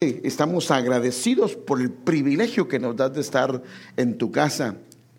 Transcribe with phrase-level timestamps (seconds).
[0.00, 3.60] Estamos agradecidos por el privilegio que nos das de estar
[3.96, 4.76] en tu casa.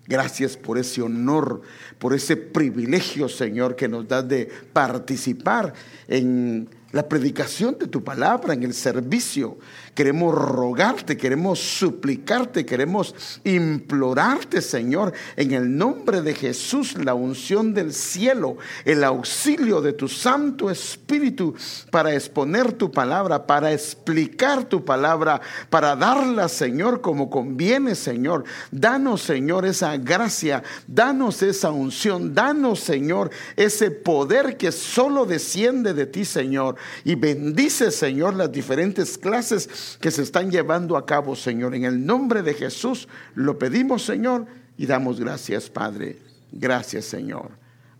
[0.07, 1.63] Gracias por ese honor,
[1.97, 5.73] por ese privilegio, Señor, que nos das de participar
[6.07, 9.57] en la predicación de tu palabra, en el servicio
[9.99, 17.91] queremos rogarte, queremos suplicarte, queremos implorarte, Señor, en el nombre de Jesús, la unción del
[17.91, 18.55] cielo,
[18.85, 21.53] el auxilio de tu Santo Espíritu
[21.91, 28.45] para exponer tu palabra, para explicar tu palabra, para darla, Señor, como conviene, Señor.
[28.71, 36.05] Danos, Señor, esa gracia, danos esa unción, danos, Señor, ese poder que solo desciende de
[36.05, 36.77] ti, Señor.
[37.03, 41.75] Y bendice, Señor, las diferentes clases que se están llevando a cabo, Señor.
[41.75, 44.45] En el nombre de Jesús lo pedimos, Señor,
[44.77, 46.17] y damos gracias, Padre.
[46.51, 47.51] Gracias, Señor.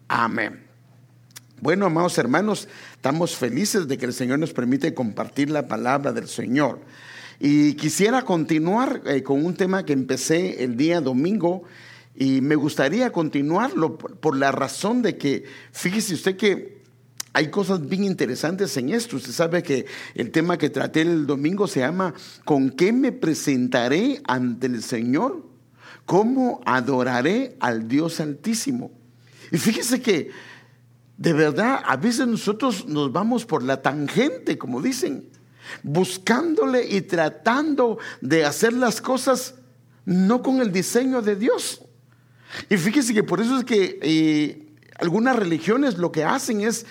[0.07, 0.69] Amén.
[1.61, 6.29] Bueno, amados hermanos, estamos felices de que el Señor nos permite compartir la palabra del
[6.29, 6.79] Señor.
[7.39, 11.63] Y quisiera continuar eh, con un tema que empecé el día domingo
[12.15, 16.78] y me gustaría continuarlo por la razón de que, fíjese usted que
[17.33, 19.17] hay cosas bien interesantes en esto.
[19.17, 19.85] Usted sabe que
[20.15, 22.13] el tema que traté el domingo se llama
[22.43, 25.45] ¿Con qué me presentaré ante el Señor?
[26.05, 28.91] ¿Cómo adoraré al Dios Altísimo?
[29.51, 30.31] Y fíjese que
[31.17, 35.29] de verdad a veces nosotros nos vamos por la tangente, como dicen,
[35.83, 39.55] buscándole y tratando de hacer las cosas
[40.05, 41.81] no con el diseño de Dios.
[42.69, 46.85] Y fíjese que por eso es que eh, algunas religiones lo que hacen es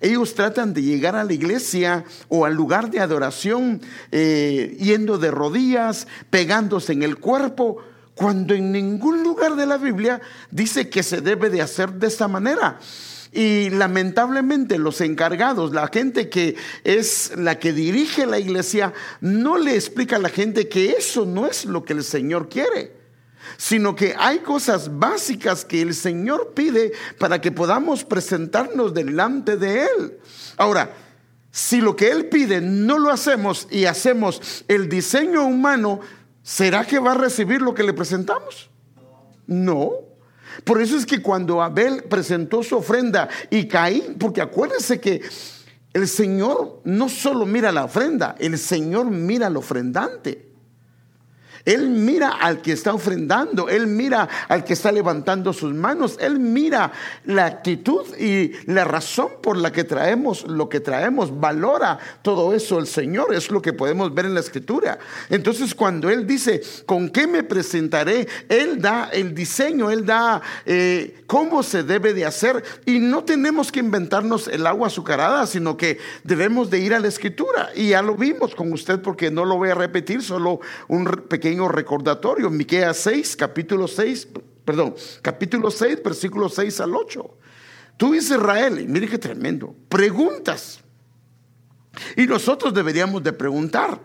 [0.00, 5.30] ellos tratan de llegar a la iglesia o al lugar de adoración eh, yendo de
[5.30, 7.78] rodillas, pegándose en el cuerpo,
[8.14, 12.28] cuando en ningún lugar de la Biblia dice que se debe de hacer de esta
[12.28, 12.78] manera.
[13.32, 19.74] Y lamentablemente los encargados, la gente que es la que dirige la iglesia, no le
[19.74, 23.03] explica a la gente que eso no es lo que el Señor quiere
[23.56, 29.84] sino que hay cosas básicas que el Señor pide para que podamos presentarnos delante de
[29.84, 30.18] Él.
[30.56, 30.94] Ahora,
[31.50, 36.00] si lo que Él pide no lo hacemos y hacemos el diseño humano,
[36.42, 38.70] ¿será que va a recibir lo que le presentamos?
[39.46, 39.92] No.
[40.64, 45.22] Por eso es que cuando Abel presentó su ofrenda y Caín, porque acuérdense que
[45.92, 50.53] el Señor no solo mira la ofrenda, el Señor mira al ofrendante.
[51.64, 56.38] Él mira al que está ofrendando, Él mira al que está levantando sus manos, Él
[56.38, 56.92] mira
[57.24, 62.78] la actitud y la razón por la que traemos lo que traemos, valora todo eso
[62.78, 64.98] el Señor, es lo que podemos ver en la escritura.
[65.30, 68.28] Entonces cuando Él dice, ¿con qué me presentaré?
[68.48, 73.72] Él da el diseño, Él da eh, cómo se debe de hacer y no tenemos
[73.72, 77.70] que inventarnos el agua azucarada, sino que debemos de ir a la escritura.
[77.74, 81.53] Y ya lo vimos con usted porque no lo voy a repetir, solo un pequeño
[81.68, 82.50] recordatorio.
[82.50, 84.28] Miqueas 6, capítulo 6,
[84.64, 87.38] perdón, capítulo 6, versículo 6 al 8.
[87.96, 90.80] Tú Israel, y mire qué tremendo, preguntas.
[92.16, 94.00] Y nosotros deberíamos de preguntar.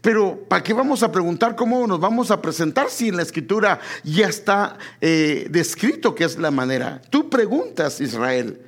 [0.00, 3.80] Pero ¿para qué vamos a preguntar cómo nos vamos a presentar si en la escritura
[4.04, 7.00] ya está eh, descrito que es la manera?
[7.08, 8.60] Tú preguntas, Israel,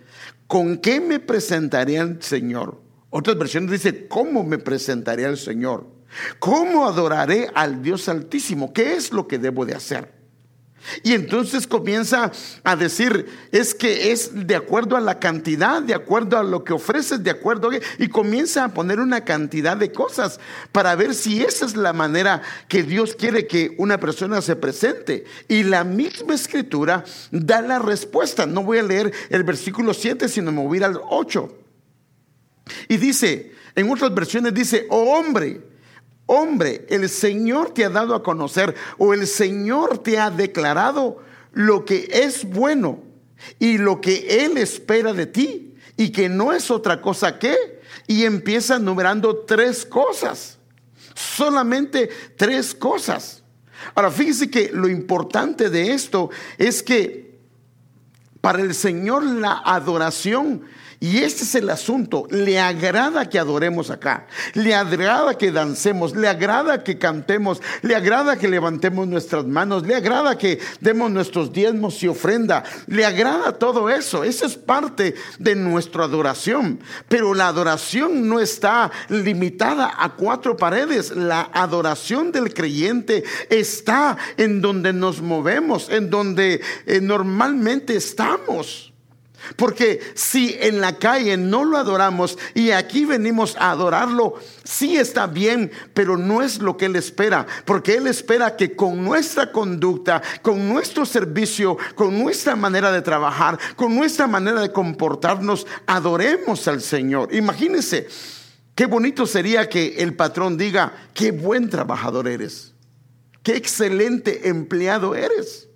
[0.47, 2.81] ¿con qué me presentaré al Señor?
[3.11, 5.98] Otras versiones dice, ¿cómo me presentaré al Señor?
[6.39, 8.73] ¿Cómo adoraré al Dios Altísimo?
[8.73, 10.19] ¿Qué es lo que debo de hacer?
[11.03, 12.33] Y entonces comienza
[12.65, 16.73] a decir, es que es de acuerdo a la cantidad, de acuerdo a lo que
[16.73, 17.79] ofreces, de acuerdo a...
[17.99, 20.41] Y comienza a poner una cantidad de cosas
[20.73, 25.25] para ver si esa es la manera que Dios quiere que una persona se presente.
[25.49, 28.47] Y la misma escritura da la respuesta.
[28.47, 31.59] No voy a leer el versículo 7, sino me voy al 8.
[32.89, 35.61] Y dice, en otras versiones dice, oh hombre,
[36.29, 41.19] hombre, el Señor te ha dado a conocer o el Señor te ha declarado
[41.53, 43.03] lo que es bueno
[43.59, 48.25] y lo que Él espera de ti y que no es otra cosa que, y
[48.25, 50.59] empieza numerando tres cosas,
[51.15, 53.43] solamente tres cosas.
[53.95, 57.39] Ahora, fíjese que lo importante de esto es que
[58.41, 60.63] para el Señor la adoración
[61.01, 62.27] y este es el asunto.
[62.31, 64.27] Le agrada que adoremos acá.
[64.55, 66.17] Le agrada que dancemos.
[66.17, 67.63] Le agrada que cantemos.
[67.83, 69.87] Le agrada que levantemos nuestras manos.
[69.87, 72.65] Le agrada que demos nuestros diezmos y ofrenda.
[72.89, 74.25] Le agrada todo eso.
[74.25, 76.81] Eso es parte de nuestra adoración.
[77.09, 81.13] Pero la adoración no está limitada a cuatro paredes.
[81.13, 88.88] La adoración del creyente está en donde nos movemos, en donde eh, normalmente estamos.
[89.57, 95.27] Porque si en la calle no lo adoramos y aquí venimos a adorarlo, sí está
[95.27, 97.47] bien, pero no es lo que Él espera.
[97.65, 103.59] Porque Él espera que con nuestra conducta, con nuestro servicio, con nuestra manera de trabajar,
[103.77, 107.35] con nuestra manera de comportarnos, adoremos al Señor.
[107.35, 108.09] Imagínense,
[108.75, 112.75] qué bonito sería que el patrón diga, qué buen trabajador eres,
[113.43, 115.68] qué excelente empleado eres.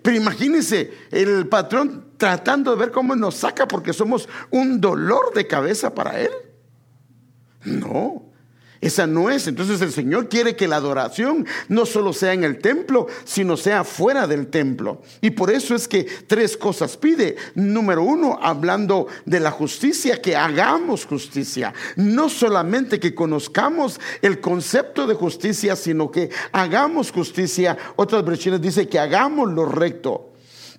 [0.00, 5.46] Pero imagínense el patrón tratando de ver cómo nos saca porque somos un dolor de
[5.46, 6.30] cabeza para él.
[7.64, 8.31] No,
[8.82, 9.46] esa no es.
[9.46, 13.84] Entonces el Señor quiere que la adoración no solo sea en el templo, sino sea
[13.84, 15.00] fuera del templo.
[15.20, 17.36] Y por eso es que tres cosas pide.
[17.54, 21.72] Número uno, hablando de la justicia, que hagamos justicia.
[21.94, 27.78] No solamente que conozcamos el concepto de justicia, sino que hagamos justicia.
[27.94, 30.31] Otras versiones dice que hagamos lo recto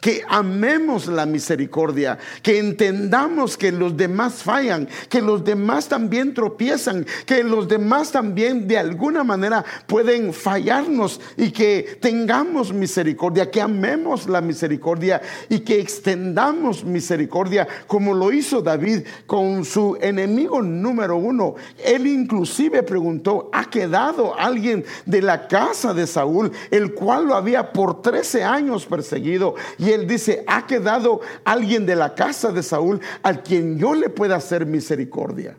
[0.03, 7.05] que amemos la misericordia, que entendamos que los demás fallan, que los demás también tropiezan,
[7.25, 14.27] que los demás también de alguna manera pueden fallarnos y que tengamos misericordia, que amemos
[14.27, 21.55] la misericordia y que extendamos misericordia como lo hizo David con su enemigo número uno.
[21.81, 27.71] Él inclusive preguntó, ¿ha quedado alguien de la casa de Saúl, el cual lo había
[27.71, 29.55] por 13 años perseguido?
[29.77, 34.09] Y él dice, ha quedado alguien de la casa de Saúl al quien yo le
[34.09, 35.57] pueda hacer misericordia.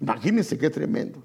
[0.00, 1.22] Imagínense qué tremendo.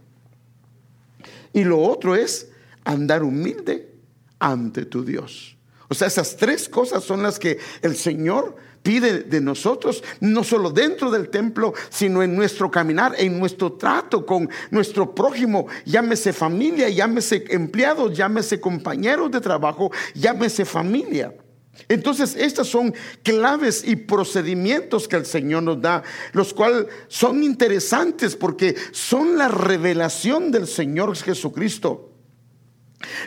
[1.53, 2.49] Y lo otro es
[2.83, 3.93] andar humilde
[4.39, 5.57] ante tu Dios.
[5.89, 10.71] O sea, esas tres cosas son las que el Señor pide de nosotros, no solo
[10.71, 16.89] dentro del templo, sino en nuestro caminar, en nuestro trato con nuestro prójimo, llámese familia,
[16.89, 21.33] llámese empleados, llámese compañeros de trabajo, llámese familia.
[21.87, 26.03] Entonces, estas son claves y procedimientos que el Señor nos da,
[26.33, 32.09] los cuales son interesantes porque son la revelación del Señor Jesucristo.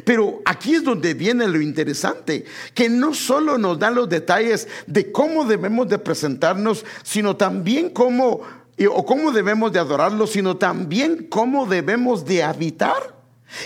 [0.05, 2.45] Pero aquí es donde viene lo interesante,
[2.75, 8.43] que no solo nos da los detalles de cómo debemos de presentarnos, sino también cómo
[8.91, 13.14] o cómo debemos de adorarlo, sino también cómo debemos de habitar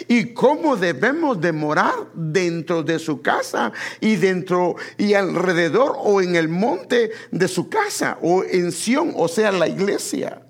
[0.06, 6.36] y cómo debemos de morar dentro de su casa y dentro y alrededor o en
[6.36, 10.42] el monte de su casa o en Sión, o sea, la iglesia.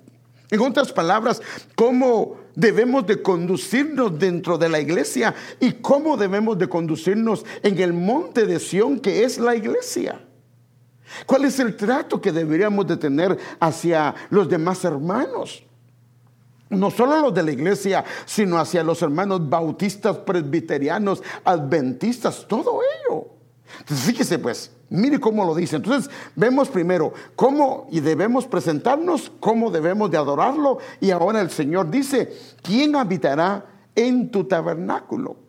[0.51, 1.41] En otras palabras,
[1.75, 7.93] cómo debemos de conducirnos dentro de la iglesia y cómo debemos de conducirnos en el
[7.93, 10.25] monte de Sión que es la iglesia.
[11.25, 15.63] ¿Cuál es el trato que deberíamos de tener hacia los demás hermanos?
[16.69, 23.27] No solo los de la iglesia, sino hacia los hermanos bautistas, presbiterianos, adventistas, todo ello.
[23.79, 25.77] Entonces, fíjese pues, mire cómo lo dice.
[25.77, 30.79] Entonces, vemos primero cómo y debemos presentarnos, cómo debemos de adorarlo.
[30.99, 33.65] Y ahora el Señor dice, ¿quién habitará
[33.95, 35.48] en tu tabernáculo?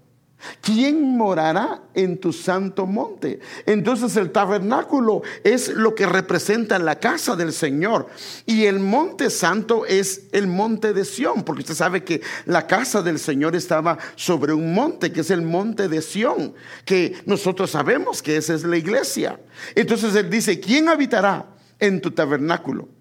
[0.61, 3.41] ¿Quién morará en tu santo monte?
[3.67, 8.09] Entonces el tabernáculo es lo que representa la casa del Señor.
[8.47, 13.03] Y el monte santo es el monte de Sión, porque usted sabe que la casa
[13.03, 16.55] del Señor estaba sobre un monte, que es el monte de Sión,
[16.85, 19.41] que nosotros sabemos que esa es la iglesia.
[19.75, 21.47] Entonces él dice, ¿quién habitará
[21.79, 23.00] en tu tabernáculo?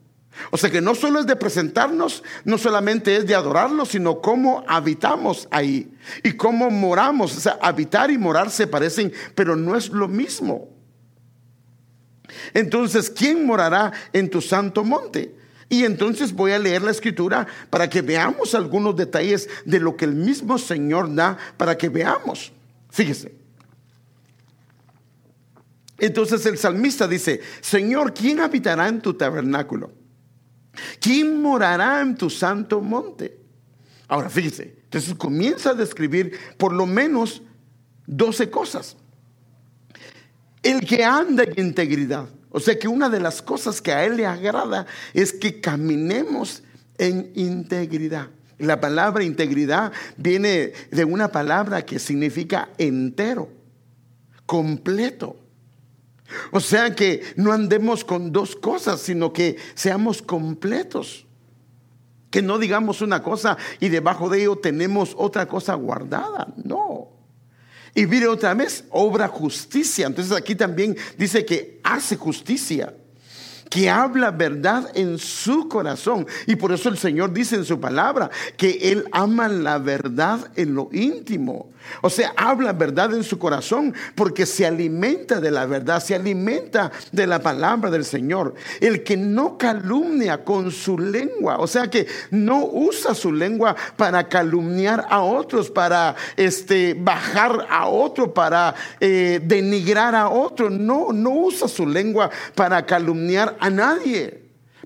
[0.51, 4.63] O sea que no solo es de presentarnos, no solamente es de adorarlo, sino cómo
[4.67, 5.93] habitamos ahí
[6.23, 7.35] y cómo moramos.
[7.37, 10.69] O sea, habitar y morar se parecen, pero no es lo mismo.
[12.53, 15.35] Entonces, ¿quién morará en tu santo monte?
[15.69, 20.05] Y entonces voy a leer la escritura para que veamos algunos detalles de lo que
[20.05, 22.51] el mismo Señor da para que veamos.
[22.89, 23.33] Fíjese.
[25.99, 29.91] Entonces el salmista dice, Señor, ¿quién habitará en tu tabernáculo?
[30.99, 33.39] ¿Quién morará en tu santo monte?
[34.07, 37.41] Ahora, fíjese, entonces comienza a describir por lo menos
[38.07, 38.97] 12 cosas.
[40.63, 42.27] El que anda en integridad.
[42.51, 46.63] O sea que una de las cosas que a él le agrada es que caminemos
[46.97, 48.29] en integridad.
[48.57, 53.49] La palabra integridad viene de una palabra que significa entero,
[54.45, 55.37] completo.
[56.51, 61.25] O sea que no andemos con dos cosas, sino que seamos completos.
[62.29, 66.53] Que no digamos una cosa y debajo de ello tenemos otra cosa guardada.
[66.63, 67.09] No.
[67.95, 70.07] Y mire otra vez, obra justicia.
[70.07, 72.93] Entonces aquí también dice que hace justicia.
[73.69, 76.25] que habla verdad en su corazón.
[76.47, 80.73] Y por eso el Señor dice en su palabra que Él ama la verdad en
[80.73, 81.71] lo íntimo.
[82.01, 86.91] O sea, habla verdad en su corazón porque se alimenta de la verdad, se alimenta
[87.11, 88.55] de la palabra del Señor.
[88.79, 94.27] El que no calumnia con su lengua, o sea que no usa su lengua para
[94.27, 100.69] calumniar a otros, para este, bajar a otro, para eh, denigrar a otro.
[100.69, 104.38] No, no usa su lengua para calumniar a nadie.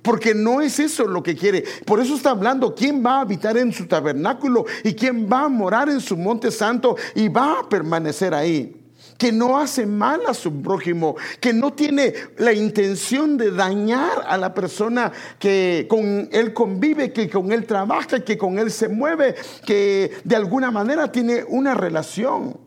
[0.03, 1.63] Porque no es eso lo que quiere.
[1.85, 5.49] Por eso está hablando quién va a habitar en su tabernáculo y quién va a
[5.49, 8.81] morar en su monte santo y va a permanecer ahí.
[9.17, 14.37] Que no hace mal a su prójimo, que no tiene la intención de dañar a
[14.37, 19.35] la persona que con él convive, que con él trabaja, que con él se mueve,
[19.65, 22.62] que de alguna manera tiene una relación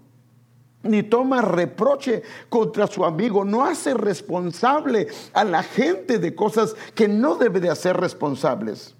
[0.88, 7.08] ni toma reproche contra su amigo, no hace responsable a la gente de cosas que
[7.08, 8.94] no debe de hacer responsables.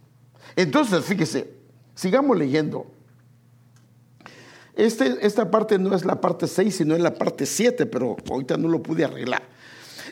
[0.55, 1.53] Entonces, fíjese,
[1.95, 2.87] sigamos leyendo.
[4.75, 8.57] Este, esta parte no es la parte 6, sino es la parte 7, pero ahorita
[8.57, 9.43] no lo pude arreglar.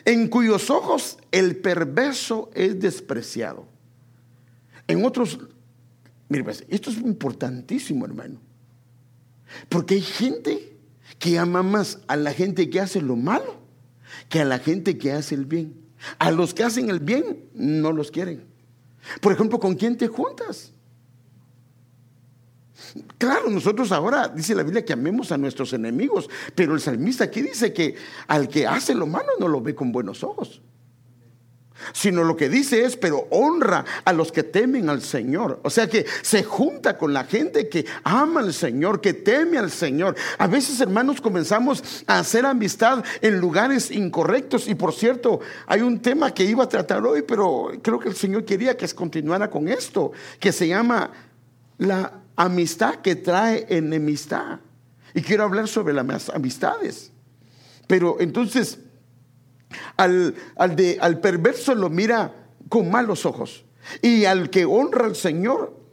[0.05, 3.67] En cuyos ojos el perverso es despreciado.
[4.87, 5.39] En otros,
[6.29, 8.39] mire, pues, esto es importantísimo, hermano.
[9.69, 10.74] Porque hay gente
[11.19, 13.65] que ama más a la gente que hace lo malo
[14.29, 15.75] que a la gente que hace el bien.
[16.19, 18.45] A los que hacen el bien no los quieren.
[19.21, 20.71] Por ejemplo, ¿con quién te juntas?
[23.17, 27.41] Claro, nosotros ahora dice la Biblia que amemos a nuestros enemigos, pero el salmista aquí
[27.41, 27.95] dice que
[28.27, 30.61] al que hace lo malo no lo ve con buenos ojos
[31.93, 35.59] sino lo que dice es, pero honra a los que temen al Señor.
[35.63, 39.71] O sea que se junta con la gente que ama al Señor, que teme al
[39.71, 40.15] Señor.
[40.37, 44.67] A veces, hermanos, comenzamos a hacer amistad en lugares incorrectos.
[44.67, 48.15] Y por cierto, hay un tema que iba a tratar hoy, pero creo que el
[48.15, 51.11] Señor quería que continuara con esto, que se llama
[51.77, 54.59] la amistad que trae enemistad.
[55.13, 57.11] Y quiero hablar sobre las amistades.
[57.87, 58.79] Pero entonces
[59.97, 60.35] al,
[60.75, 62.33] de, al perverso lo mira
[62.69, 63.65] con malos ojos.
[64.01, 65.85] Y al que honra al Señor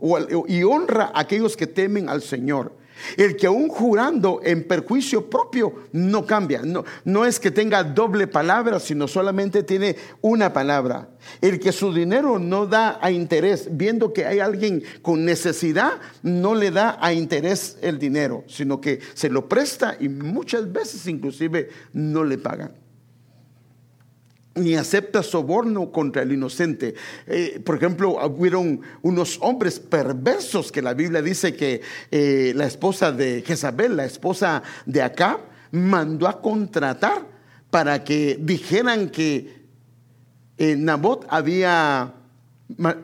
[0.49, 2.73] y honra a aquellos que temen al Señor.
[3.17, 6.63] El que aún jurando en perjuicio propio no cambia.
[6.63, 11.09] No, no es que tenga doble palabra, sino solamente tiene una palabra.
[11.41, 16.55] El que su dinero no da a interés, viendo que hay alguien con necesidad, no
[16.55, 21.71] le da a interés el dinero, sino que se lo presta y muchas veces inclusive
[21.93, 22.82] no le pagan
[24.55, 26.95] ni acepta soborno contra el inocente.
[27.27, 31.81] Eh, por ejemplo, hubieron unos hombres perversos que la Biblia dice que
[32.11, 35.41] eh, la esposa de Jezabel, la esposa de Acá,
[35.71, 37.27] mandó a contratar
[37.71, 39.63] para que dijeran que
[40.59, 42.15] eh, Nabot había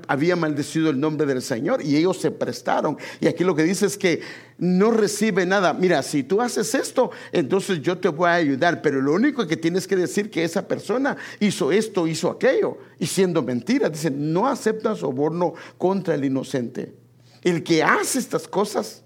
[0.06, 2.96] había maldecido el nombre del Señor y ellos se prestaron.
[3.20, 4.20] Y aquí lo que dice es que
[4.58, 5.72] no recibe nada.
[5.72, 9.56] Mira, si tú haces esto, entonces yo te voy a ayudar, pero lo único que
[9.56, 14.48] tienes que decir que esa persona hizo esto, hizo aquello, y siendo mentira, dice, no
[14.48, 16.94] acepta soborno contra el inocente.
[17.42, 19.02] El que hace estas cosas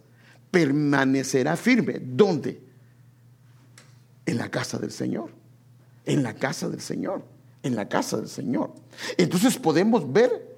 [0.51, 2.01] permanecerá firme.
[2.01, 2.61] ¿Dónde?
[4.25, 5.31] En la casa del Señor.
[6.05, 7.25] En la casa del Señor.
[7.63, 8.73] En la casa del Señor.
[9.17, 10.52] Entonces podemos ver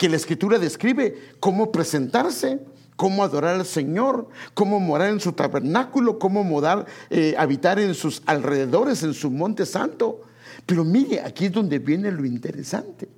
[0.00, 2.58] que la escritura describe cómo presentarse,
[2.96, 8.22] cómo adorar al Señor, cómo morar en su tabernáculo, cómo morar, eh, habitar en sus
[8.24, 10.22] alrededores, en su monte santo.
[10.64, 13.10] Pero mire, aquí es donde viene lo interesante.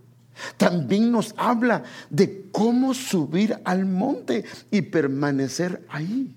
[0.57, 6.35] También nos habla de cómo subir al monte y permanecer ahí.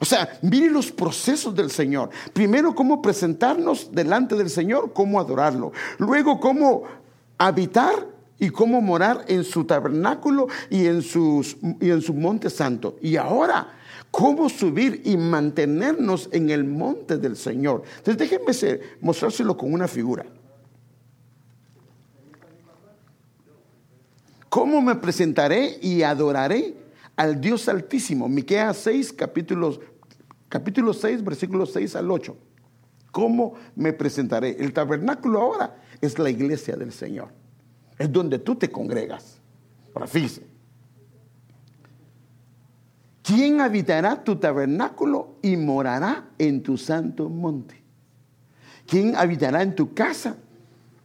[0.00, 2.10] O sea, mire los procesos del Señor.
[2.32, 5.70] Primero, cómo presentarnos delante del Señor, cómo adorarlo.
[5.98, 6.82] Luego, cómo
[7.38, 12.96] habitar y cómo morar en su tabernáculo y en, sus, y en su monte santo.
[13.02, 13.74] Y ahora,
[14.10, 17.82] cómo subir y mantenernos en el monte del Señor.
[17.98, 20.24] Entonces déjenme mostrárselo con una figura.
[24.48, 26.74] ¿Cómo me presentaré y adoraré
[27.16, 28.28] al Dios Altísimo?
[28.28, 29.80] Miqueas 6, capítulos,
[30.48, 32.36] capítulo 6, versículos 6 al 8.
[33.10, 34.56] ¿Cómo me presentaré?
[34.58, 37.37] El tabernáculo ahora es la iglesia del Señor
[37.98, 39.38] es donde tú te congregas.
[39.94, 40.06] Ahora.
[43.22, 47.82] ¿Quién habitará tu tabernáculo y morará en tu santo monte?
[48.86, 50.36] ¿Quién habitará en tu casa?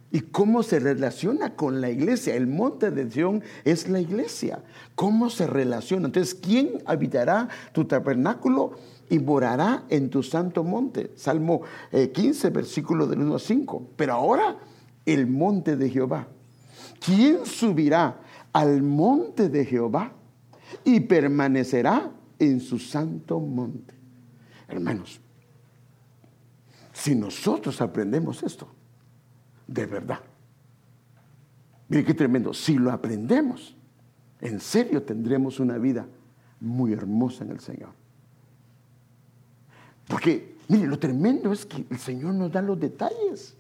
[0.10, 2.36] ¿Y cómo se relaciona con la iglesia?
[2.36, 4.64] El monte de Sion es la iglesia.
[4.96, 6.06] ¿Cómo se relaciona?
[6.06, 8.74] Entonces, ¿quién habitará tu tabernáculo
[9.10, 11.12] y morará en tu santo monte?
[11.16, 13.88] Salmo 15, eh, versículo del 1 a 5.
[13.98, 14.60] Pero ahora
[15.06, 16.28] el monte de Jehová?
[17.04, 18.22] ¿Quién subirá
[18.54, 20.14] al monte de Jehová
[20.86, 23.94] y permanecerá en su santo monte?
[24.68, 25.20] Hermanos,
[26.94, 28.70] si nosotros aprendemos esto,
[29.68, 30.20] de verdad,
[31.90, 33.76] mire qué tremendo, si lo aprendemos,
[34.40, 36.08] en serio tendremos una vida
[36.62, 37.90] muy hermosa en el Señor.
[40.08, 43.58] Porque, mire, lo tremendo es que el Señor nos da los detalles.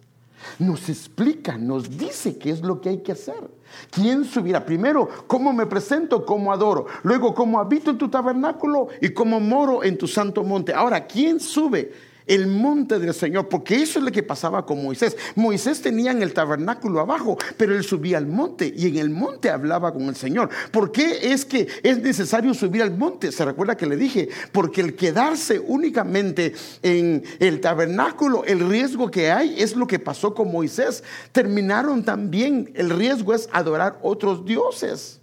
[0.59, 3.50] Nos explica, nos dice qué es lo que hay que hacer.
[3.89, 4.65] ¿Quién subirá?
[4.65, 6.85] Primero, cómo me presento, cómo adoro.
[7.03, 10.73] Luego, cómo habito en tu tabernáculo y cómo moro en tu santo monte.
[10.73, 11.91] Ahora, ¿quién sube?
[12.27, 15.18] El monte del Señor, porque eso es lo que pasaba con Moisés.
[15.36, 19.50] Moisés tenía en el tabernáculo abajo, pero él subía al monte y en el monte
[19.50, 20.50] hablaba con el Señor.
[20.72, 23.32] ¿Por qué es que es necesario subir al monte?
[23.32, 29.32] Se recuerda que le dije, porque el quedarse únicamente en el tabernáculo, el riesgo que
[29.32, 31.03] hay es lo que pasó con Moisés.
[31.32, 35.23] Terminaron también, el riesgo es adorar otros dioses.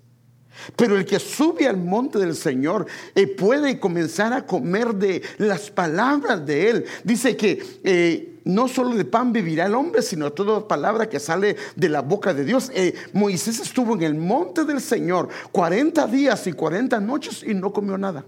[0.76, 5.70] Pero el que sube al monte del Señor eh, puede comenzar a comer de las
[5.70, 6.84] palabras de Él.
[7.04, 11.56] Dice que eh, no solo de pan vivirá el hombre, sino toda palabra que sale
[11.76, 12.70] de la boca de Dios.
[12.74, 17.72] Eh, Moisés estuvo en el monte del Señor 40 días y 40 noches y no
[17.72, 18.24] comió nada.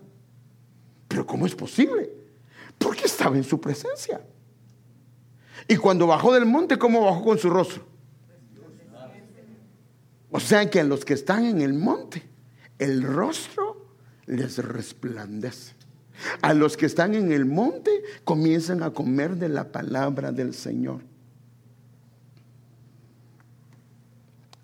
[1.08, 2.10] Pero ¿cómo es posible?
[2.78, 4.20] Porque estaba en su presencia.
[5.68, 7.91] Y cuando bajó del monte, ¿cómo bajó con su rostro?
[10.32, 12.22] O sea que a los que están en el monte,
[12.78, 13.94] el rostro
[14.26, 15.74] les resplandece.
[16.40, 17.90] A los que están en el monte
[18.24, 21.02] comienzan a comer de la palabra del Señor.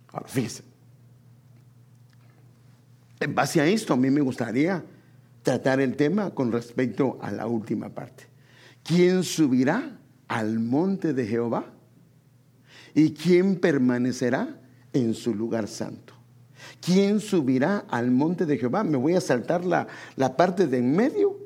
[0.09, 0.63] Ahora, fíjense.
[3.21, 4.83] En base a esto, a mí me gustaría
[5.43, 8.25] tratar el tema con respecto a la última parte.
[8.83, 9.99] ¿Quién subirá
[10.29, 11.67] al monte de Jehová?
[12.95, 14.59] ¿Y quién permanecerá
[15.01, 16.15] en su lugar santo.
[16.81, 18.85] ¿Quién subirá al monte de Jehová?
[18.85, 19.87] Me voy a saltar la,
[20.17, 21.37] la parte de en medio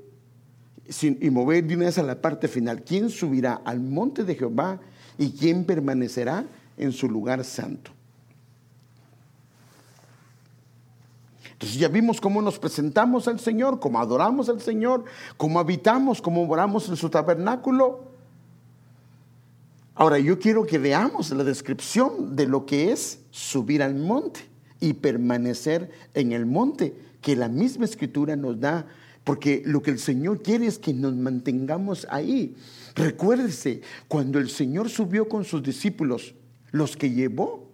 [1.00, 2.82] y mover de una vez a la parte final.
[2.82, 4.80] ¿Quién subirá al monte de Jehová
[5.18, 6.44] y quién permanecerá
[6.76, 7.92] en su lugar santo?
[11.52, 15.04] Entonces ya vimos cómo nos presentamos al Señor, cómo adoramos al Señor,
[15.36, 18.11] cómo habitamos, cómo moramos en su tabernáculo.
[19.94, 24.40] Ahora yo quiero que veamos la descripción de lo que es subir al monte
[24.80, 28.86] y permanecer en el monte, que la misma escritura nos da,
[29.22, 32.56] porque lo que el Señor quiere es que nos mantengamos ahí.
[32.94, 36.34] Recuérdese, cuando el Señor subió con sus discípulos,
[36.72, 37.70] los que llevó,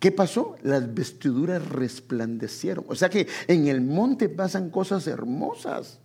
[0.00, 0.56] ¿qué pasó?
[0.62, 2.84] Las vestiduras resplandecieron.
[2.88, 6.00] O sea que en el monte pasan cosas hermosas.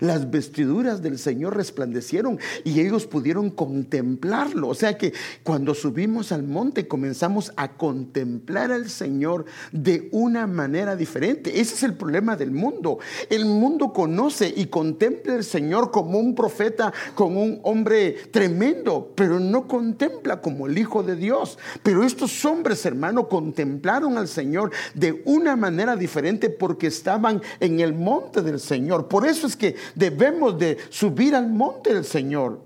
[0.00, 4.68] Las vestiduras del Señor resplandecieron y ellos pudieron contemplarlo.
[4.68, 10.96] O sea que cuando subimos al monte comenzamos a contemplar al Señor de una manera
[10.96, 11.60] diferente.
[11.60, 12.98] Ese es el problema del mundo.
[13.30, 19.40] El mundo conoce y contempla al Señor como un profeta, como un hombre tremendo, pero
[19.40, 21.58] no contempla como el Hijo de Dios.
[21.82, 27.94] Pero estos hombres, hermano, contemplaron al Señor de una manera diferente porque estaban en el
[27.94, 29.08] monte del Señor.
[29.08, 32.62] Por eso es que debemos de subir al monte del Señor.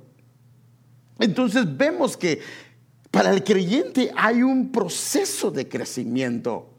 [1.19, 2.41] Entonces vemos que
[3.11, 6.71] para el creyente hay un proceso de crecimiento.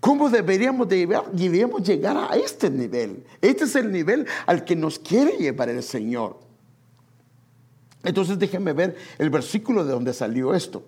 [0.00, 3.24] ¿Cómo deberíamos, de deberíamos llegar a este nivel?
[3.40, 6.38] Este es el nivel al que nos quiere llevar el Señor.
[8.02, 10.82] Entonces déjenme ver el versículo de donde salió esto,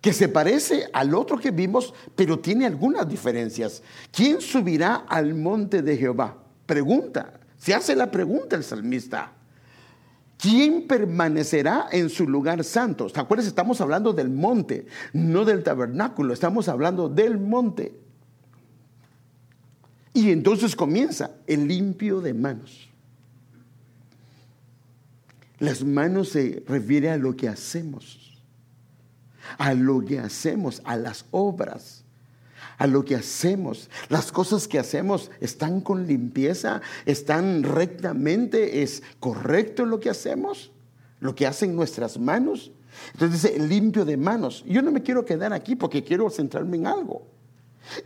[0.00, 3.82] que se parece al otro que vimos, pero tiene algunas diferencias.
[4.10, 6.41] ¿Quién subirá al monte de Jehová?
[6.66, 9.32] Pregunta, se hace la pregunta el salmista.
[10.38, 13.06] ¿Quién permanecerá en su lugar santo?
[13.06, 13.46] ¿Te acuerdas?
[13.46, 17.94] Estamos hablando del monte, no del tabernáculo, estamos hablando del monte.
[20.14, 22.88] Y entonces comienza el limpio de manos.
[25.58, 28.36] Las manos se refiere a lo que hacemos,
[29.58, 32.01] a lo que hacemos, a las obras
[32.82, 33.88] a lo que hacemos.
[34.08, 40.72] Las cosas que hacemos están con limpieza, están rectamente, es correcto lo que hacemos,
[41.20, 42.72] lo que hacen nuestras manos.
[43.12, 44.64] Entonces dice limpio de manos.
[44.66, 47.24] Yo no me quiero quedar aquí porque quiero centrarme en algo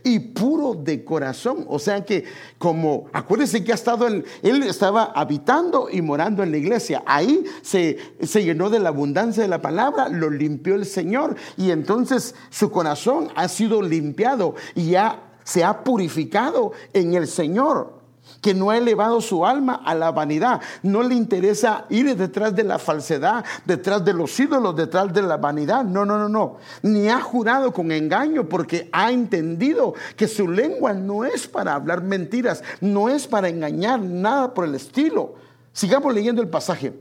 [0.03, 1.65] y puro de corazón.
[1.67, 2.25] O sea que
[2.57, 4.23] como, acuérdense que ha estado, él
[4.63, 7.03] estaba habitando y morando en la iglesia.
[7.05, 11.71] Ahí se, se llenó de la abundancia de la palabra, lo limpió el Señor y
[11.71, 17.96] entonces su corazón ha sido limpiado y ya se ha purificado en el Señor.
[18.41, 20.61] Que no ha elevado su alma a la vanidad.
[20.83, 25.37] No le interesa ir detrás de la falsedad, detrás de los ídolos, detrás de la
[25.37, 25.83] vanidad.
[25.83, 26.57] No, no, no, no.
[26.81, 32.03] Ni ha jurado con engaño porque ha entendido que su lengua no es para hablar
[32.03, 35.35] mentiras, no es para engañar, nada por el estilo.
[35.73, 36.93] Sigamos leyendo el pasaje.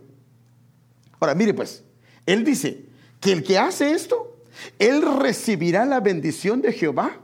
[1.20, 1.82] Ahora, mire pues,
[2.26, 2.86] él dice
[3.20, 4.36] que el que hace esto,
[4.78, 7.20] él recibirá la bendición de Jehová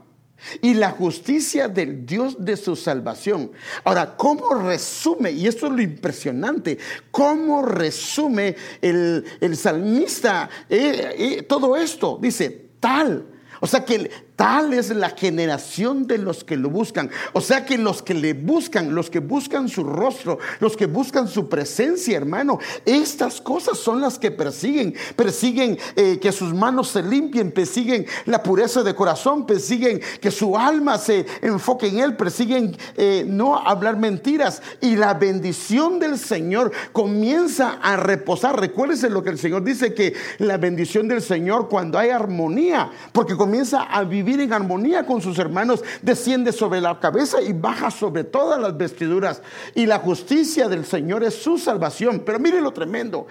[0.61, 3.51] y la justicia del Dios de su salvación.
[3.83, 5.31] Ahora, ¿cómo resume?
[5.31, 6.77] Y esto es lo impresionante,
[7.11, 9.25] ¿cómo resume el,
[9.55, 12.17] salmista eh, eh, todo esto?
[12.21, 13.27] Dice, tal.
[13.61, 17.11] O sea que Tal es la generación de los que lo buscan.
[17.33, 21.27] O sea que los que le buscan, los que buscan su rostro, los que buscan
[21.27, 24.95] su presencia, hermano, estas cosas son las que persiguen.
[25.15, 30.57] Persiguen eh, que sus manos se limpien, persiguen la pureza de corazón, persiguen que su
[30.57, 34.63] alma se enfoque en Él, persiguen eh, no hablar mentiras.
[34.81, 38.59] Y la bendición del Señor comienza a reposar.
[38.59, 43.37] Recuérdese lo que el Señor dice, que la bendición del Señor cuando hay armonía, porque
[43.37, 47.91] comienza a vivir vivir en armonía con sus hermanos, desciende sobre la cabeza y baja
[47.91, 49.41] sobre todas las vestiduras.
[49.75, 52.23] Y la justicia del Señor es su salvación.
[52.25, 53.27] Pero mire lo tremendo.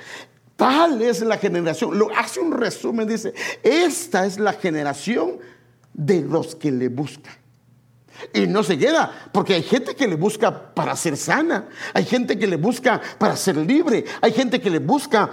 [0.56, 1.98] Tal es la generación.
[1.98, 5.38] Lo hace un resumen, dice, esta es la generación
[5.94, 7.34] de los que le buscan.
[8.32, 12.38] Y no se queda, porque hay gente que le busca para ser sana, hay gente
[12.38, 15.28] que le busca para ser libre, hay gente que le busca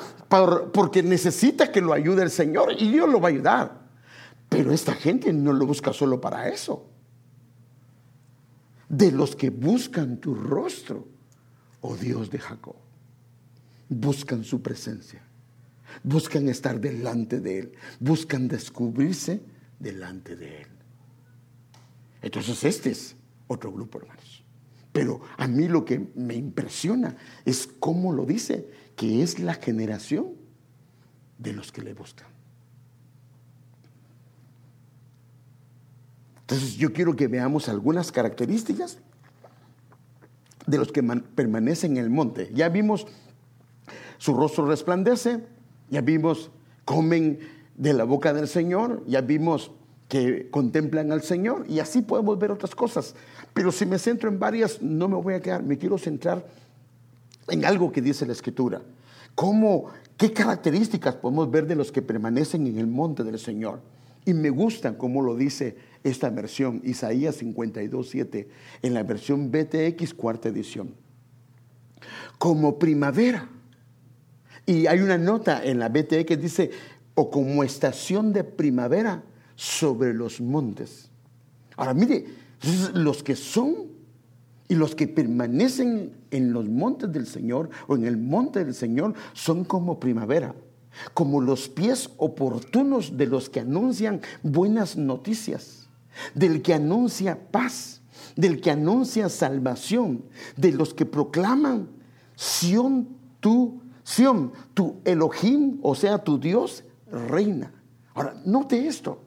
[0.73, 3.78] porque necesita que lo ayude el Señor y Dios lo va a ayudar.
[4.49, 6.89] Pero esta gente no lo busca solo para eso.
[8.89, 11.07] De los que buscan tu rostro,
[11.81, 12.75] oh Dios de Jacob,
[13.87, 15.21] buscan su presencia,
[16.03, 19.43] buscan estar delante de Él, buscan descubrirse
[19.79, 20.67] delante de Él.
[22.23, 23.15] Entonces este es
[23.47, 24.43] otro grupo, hermanos.
[24.91, 30.33] Pero a mí lo que me impresiona es cómo lo dice, que es la generación
[31.37, 32.27] de los que le buscan.
[36.49, 38.97] Entonces yo quiero que veamos algunas características
[40.65, 42.49] de los que permanecen en el monte.
[42.55, 43.05] Ya vimos
[44.17, 45.43] su rostro resplandece,
[45.91, 46.49] ya vimos
[46.85, 47.37] comen
[47.77, 49.69] de la boca del Señor, ya vimos
[50.07, 53.13] que contemplan al Señor y así podemos ver otras cosas.
[53.53, 56.43] Pero si me centro en varias, no me voy a quedar, me quiero centrar
[57.47, 58.81] en algo que dice la Escritura.
[59.35, 63.81] ¿Cómo, qué características podemos ver de los que permanecen en el monte del Señor?
[64.25, 68.49] Y me gusta cómo lo dice esta versión, Isaías 52, 7,
[68.81, 70.95] en la versión BTX cuarta edición.
[72.37, 73.49] Como primavera.
[74.65, 76.71] Y hay una nota en la BTX que dice,
[77.15, 79.23] o como estación de primavera
[79.55, 81.09] sobre los montes.
[81.75, 82.25] Ahora mire,
[82.93, 83.87] los que son
[84.67, 89.15] y los que permanecen en los montes del Señor o en el monte del Señor
[89.33, 90.53] son como primavera
[91.13, 95.78] como los pies oportunos de los que anuncian buenas noticias,
[96.33, 98.01] del que anuncia paz,
[98.35, 101.89] del que anuncia salvación, de los que proclaman
[102.35, 107.71] Sión, tu, Sión, tu Elohim, o sea, tu Dios, reina.
[108.13, 109.21] Ahora, note esto.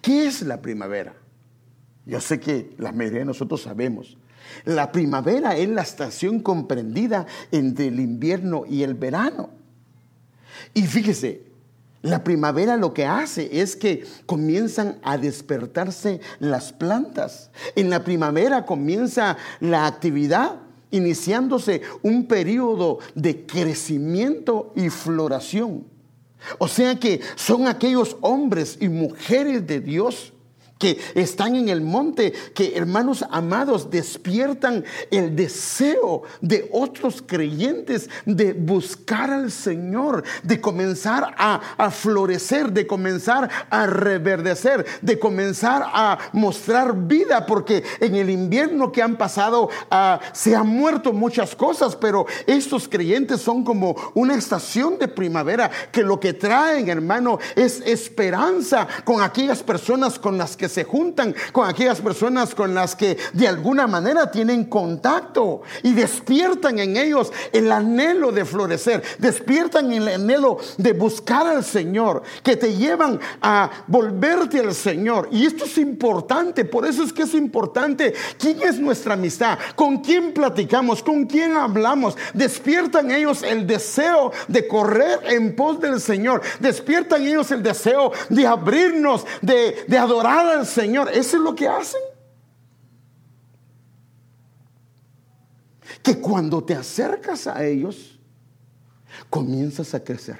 [0.00, 1.14] ¿Qué es la primavera?
[2.06, 4.18] Yo sé que la mayoría de nosotros sabemos.
[4.64, 9.50] La primavera es la estación comprendida entre el invierno y el verano.
[10.74, 11.42] Y fíjese,
[12.04, 17.50] la primavera lo que hace es que comienzan a despertarse las plantas.
[17.76, 20.56] En la primavera comienza la actividad
[20.90, 25.86] iniciándose un periodo de crecimiento y floración.
[26.58, 30.33] O sea que son aquellos hombres y mujeres de Dios
[30.78, 38.52] que están en el monte, que hermanos amados despiertan el deseo de otros creyentes de
[38.52, 46.94] buscar al Señor, de comenzar a, florecer, de comenzar a reverdecer, de comenzar a mostrar
[47.06, 52.26] vida, porque en el invierno que han pasado ah, se han muerto muchas cosas, pero
[52.46, 58.88] estos creyentes son como una estación de primavera que lo que traen, hermano, es esperanza
[59.04, 63.48] con aquellas personas con las que se juntan, con aquellas personas con las que de
[63.48, 70.58] alguna manera tienen contacto y despiertan en ellos el anhelo de florecer, despiertan el anhelo
[70.76, 75.28] de buscar al Señor, que te llevan a volverte al Señor.
[75.30, 79.98] Y esto es importante, por eso es que es importante quién es nuestra amistad, con
[79.98, 82.16] quién platicamos, con quién hablamos.
[82.32, 88.46] Despiertan ellos el deseo de correr en pos del Señor, despiertan ellos el deseo de
[88.46, 91.08] abrirnos, de, de adorar Señor.
[91.08, 92.00] Eso es lo que hacen.
[96.04, 98.20] que cuando te acercas a ellos,
[99.30, 100.38] comienzas a crecer.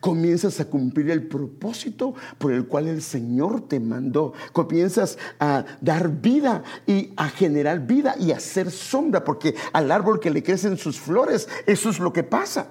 [0.00, 4.34] Comienzas a cumplir el propósito por el cual el Señor te mandó.
[4.52, 10.20] Comienzas a dar vida y a generar vida y a hacer sombra, porque al árbol
[10.20, 12.68] que le crecen sus flores, eso es lo que pasa.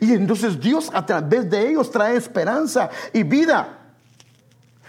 [0.00, 3.87] Y entonces Dios a través de ellos trae esperanza y vida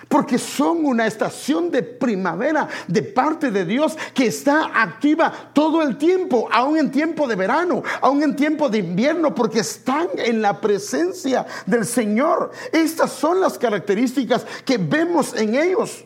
[0.10, 5.98] porque son una estación de primavera de parte de Dios que está activa todo el
[5.98, 10.60] tiempo, aún en tiempo de verano, aún en tiempo de invierno, porque están en la
[10.60, 12.52] presencia del Señor.
[12.74, 16.04] Estas son las características que vemos en ellos.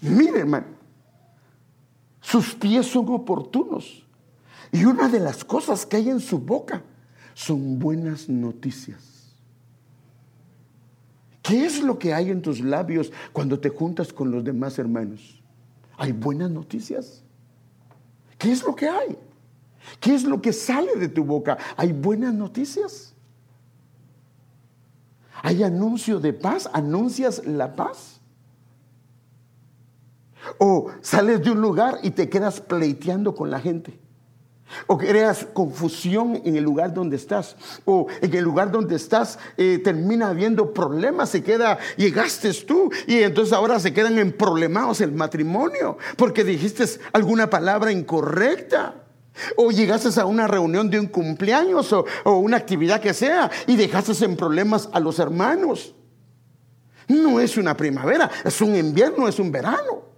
[0.00, 0.66] Miren, hermano,
[2.20, 4.04] sus pies son oportunos.
[4.72, 6.82] Y una de las cosas que hay en su boca
[7.32, 9.13] son buenas noticias.
[11.44, 15.42] ¿Qué es lo que hay en tus labios cuando te juntas con los demás hermanos?
[15.98, 17.22] ¿Hay buenas noticias?
[18.38, 19.18] ¿Qué es lo que hay?
[20.00, 21.58] ¿Qué es lo que sale de tu boca?
[21.76, 23.14] ¿Hay buenas noticias?
[25.42, 26.70] ¿Hay anuncio de paz?
[26.72, 28.22] ¿Anuncias la paz?
[30.56, 34.00] ¿O sales de un lugar y te quedas pleiteando con la gente?
[34.86, 39.80] O creas confusión en el lugar donde estás, o en el lugar donde estás eh,
[39.82, 45.12] termina habiendo problemas, se queda, llegaste tú, y entonces ahora se quedan en problemados el
[45.12, 49.00] matrimonio, porque dijiste alguna palabra incorrecta.
[49.56, 53.74] O llegaste a una reunión de un cumpleaños o, o una actividad que sea y
[53.74, 55.92] dejaste en problemas a los hermanos.
[57.08, 60.13] No es una primavera, es un invierno, es un verano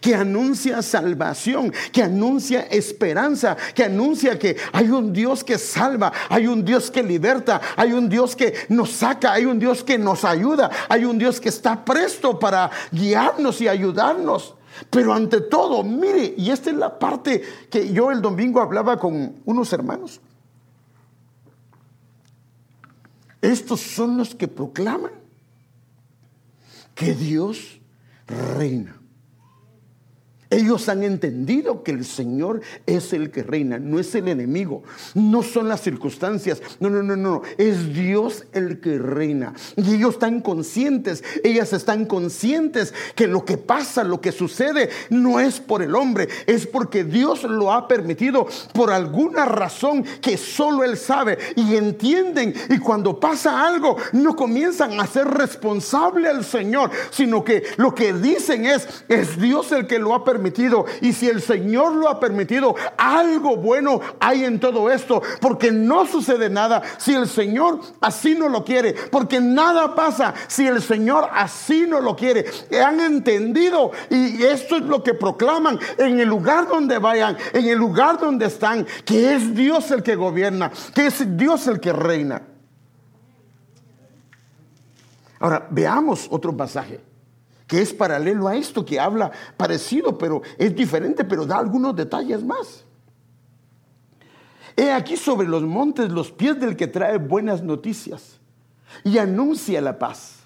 [0.00, 6.46] que anuncia salvación, que anuncia esperanza, que anuncia que hay un Dios que salva, hay
[6.46, 10.24] un Dios que liberta, hay un Dios que nos saca, hay un Dios que nos
[10.24, 14.54] ayuda, hay un Dios que está presto para guiarnos y ayudarnos.
[14.88, 19.34] Pero ante todo, mire, y esta es la parte que yo el domingo hablaba con
[19.44, 20.20] unos hermanos.
[23.42, 25.12] Estos son los que proclaman
[26.94, 27.80] que Dios
[28.26, 28.99] reina.
[30.50, 34.82] Ellos han entendido que el Señor es el que reina, no es el enemigo,
[35.14, 39.54] no son las circunstancias, no, no, no, no, es Dios el que reina.
[39.76, 45.38] Y ellos están conscientes, ellas están conscientes que lo que pasa, lo que sucede, no
[45.38, 50.82] es por el hombre, es porque Dios lo ha permitido por alguna razón que solo
[50.82, 52.54] Él sabe y entienden.
[52.70, 58.12] Y cuando pasa algo, no comienzan a ser responsable al Señor, sino que lo que
[58.12, 60.39] dicen es, es Dios el que lo ha permitido
[61.00, 65.22] y si el Señor lo ha permitido, algo bueno hay en todo esto.
[65.40, 68.94] Porque no sucede nada si el Señor así no lo quiere.
[69.10, 72.46] Porque nada pasa si el Señor así no lo quiere.
[72.84, 77.78] Han entendido y esto es lo que proclaman en el lugar donde vayan, en el
[77.78, 82.42] lugar donde están, que es Dios el que gobierna, que es Dios el que reina.
[85.38, 87.09] Ahora, veamos otro pasaje
[87.70, 92.42] que es paralelo a esto, que habla parecido, pero es diferente, pero da algunos detalles
[92.42, 92.84] más.
[94.76, 98.40] He aquí sobre los montes los pies del que trae buenas noticias
[99.04, 100.40] y anuncia la paz.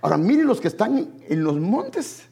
[0.00, 2.22] Ahora miren los que están en los montes.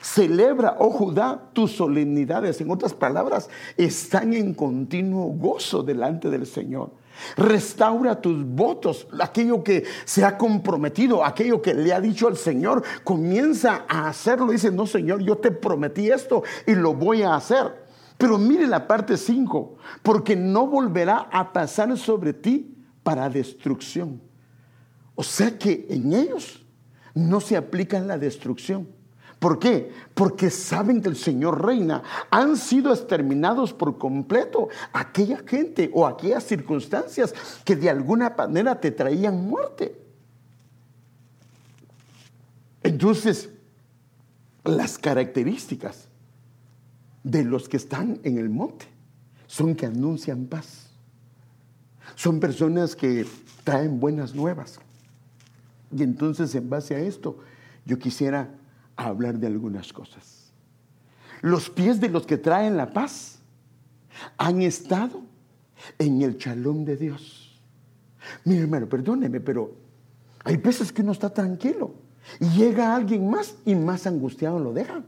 [0.00, 2.60] Celebra, oh Judá, tus solemnidades.
[2.60, 6.92] En otras palabras, están en continuo gozo delante del Señor.
[7.36, 12.82] Restaura tus votos, aquello que se ha comprometido, aquello que le ha dicho al Señor,
[13.02, 14.52] comienza a hacerlo.
[14.52, 17.84] Dice, no Señor, yo te prometí esto y lo voy a hacer.
[18.16, 24.20] Pero mire la parte 5, porque no volverá a pasar sobre ti para destrucción.
[25.14, 26.64] O sea que en ellos
[27.14, 28.88] no se aplica la destrucción.
[29.38, 29.92] ¿Por qué?
[30.14, 32.02] Porque saben que el Señor reina.
[32.30, 38.90] Han sido exterminados por completo aquella gente o aquellas circunstancias que de alguna manera te
[38.90, 40.00] traían muerte.
[42.82, 43.50] Entonces,
[44.64, 46.08] las características
[47.22, 48.86] de los que están en el monte
[49.46, 50.90] son que anuncian paz.
[52.14, 53.26] Son personas que
[53.62, 54.78] traen buenas nuevas.
[55.96, 57.38] Y entonces, en base a esto,
[57.84, 58.50] yo quisiera
[58.96, 60.52] hablar de algunas cosas.
[61.42, 63.38] Los pies de los que traen la paz
[64.38, 65.22] han estado
[65.98, 67.60] en el chalón de Dios.
[68.44, 69.74] Mire hermano, perdóneme, pero
[70.44, 71.94] hay veces que uno está tranquilo
[72.40, 75.02] y llega alguien más y más angustiado lo deja.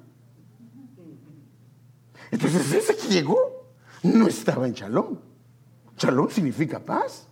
[2.30, 3.38] Entonces ese que llegó
[4.02, 5.20] no estaba en chalón.
[5.96, 7.28] Chalón significa paz.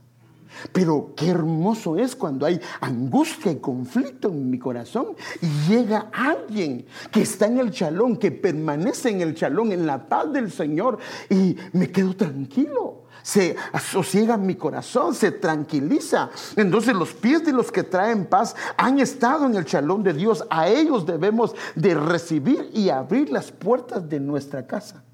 [0.72, 5.08] Pero qué hermoso es cuando hay angustia y conflicto en mi corazón
[5.40, 10.08] y llega alguien que está en el chalón, que permanece en el chalón, en la
[10.08, 10.98] paz del Señor
[11.30, 13.04] y me quedo tranquilo.
[13.22, 16.30] Se asosiega mi corazón, se tranquiliza.
[16.56, 20.44] Entonces los pies de los que traen paz han estado en el chalón de Dios.
[20.50, 25.04] A ellos debemos de recibir y abrir las puertas de nuestra casa.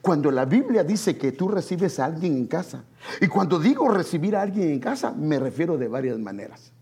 [0.00, 2.84] Cuando la Biblia dice que tú recibes a alguien en casa,
[3.20, 6.72] y cuando digo recibir a alguien en casa, me refiero de varias maneras.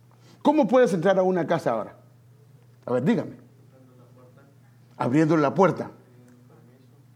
[0.43, 1.97] ¿Cómo puedes entrar a una casa ahora?
[2.85, 3.37] A ver, dígame.
[4.97, 5.91] Abriendo la puerta,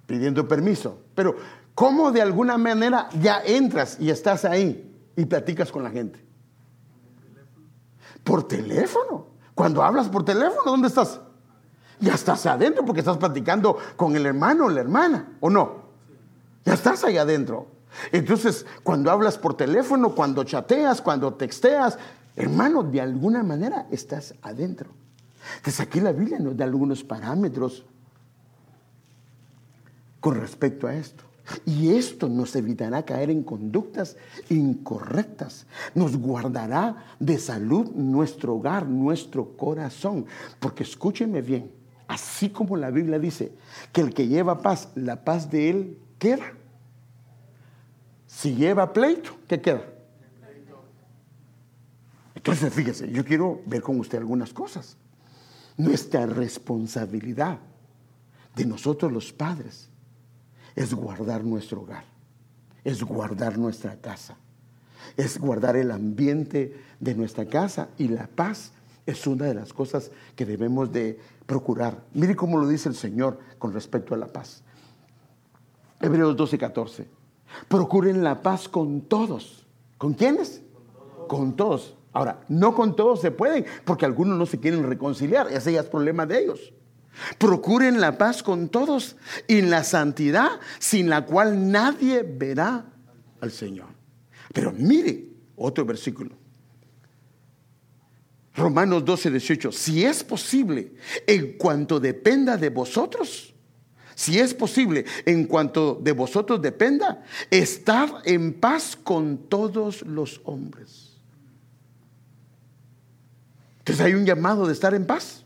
[0.06, 0.98] pidiendo permiso.
[1.14, 1.36] Pero,
[1.74, 6.22] ¿cómo de alguna manera ya entras y estás ahí y platicas con la gente?
[8.24, 9.28] Por teléfono.
[9.54, 11.20] Cuando hablas por teléfono, ¿dónde estás?
[12.00, 15.90] Ya estás adentro porque estás platicando con el hermano o la hermana, ¿o no?
[16.64, 17.66] Ya estás ahí adentro.
[18.12, 21.98] Entonces, cuando hablas por teléfono, cuando chateas, cuando texteas,
[22.36, 24.90] hermano, de alguna manera estás adentro.
[25.56, 27.84] Entonces aquí la Biblia nos da algunos parámetros
[30.20, 31.24] con respecto a esto.
[31.66, 34.16] Y esto nos evitará caer en conductas
[34.50, 35.66] incorrectas.
[35.94, 40.26] Nos guardará de salud nuestro hogar, nuestro corazón.
[40.60, 41.72] Porque escúcheme bien,
[42.10, 43.52] así como la Biblia dice
[43.92, 46.52] que el que lleva paz, la paz de él queda.
[48.26, 49.84] Si lleva pleito, ¿qué queda?
[52.34, 54.96] Entonces, fíjese, yo quiero ver con usted algunas cosas.
[55.76, 57.60] Nuestra responsabilidad
[58.56, 59.88] de nosotros los padres
[60.74, 62.04] es guardar nuestro hogar,
[62.82, 64.36] es guardar nuestra casa,
[65.16, 68.72] es guardar el ambiente de nuestra casa y la paz
[69.06, 71.18] es una de las cosas que debemos de
[71.50, 72.04] procurar.
[72.14, 74.62] Mire cómo lo dice el Señor con respecto a la paz.
[76.00, 77.08] Hebreos 12, 14.
[77.66, 79.66] Procuren la paz con todos.
[79.98, 80.62] ¿Con quiénes?
[81.26, 81.96] Con todos.
[82.12, 85.48] Ahora, no con todos se pueden, porque algunos no se quieren reconciliar.
[85.48, 86.72] Ese ya es problema de ellos.
[87.36, 89.16] Procuren la paz con todos
[89.48, 92.84] y la santidad sin la cual nadie verá
[93.40, 93.88] al Señor.
[94.54, 96.39] Pero mire otro versículo.
[98.60, 99.72] Romanos 12, 18.
[99.72, 100.92] Si es posible,
[101.26, 103.54] en cuanto dependa de vosotros,
[104.14, 111.16] si es posible, en cuanto de vosotros dependa, estar en paz con todos los hombres.
[113.78, 115.44] Entonces hay un llamado de estar en paz.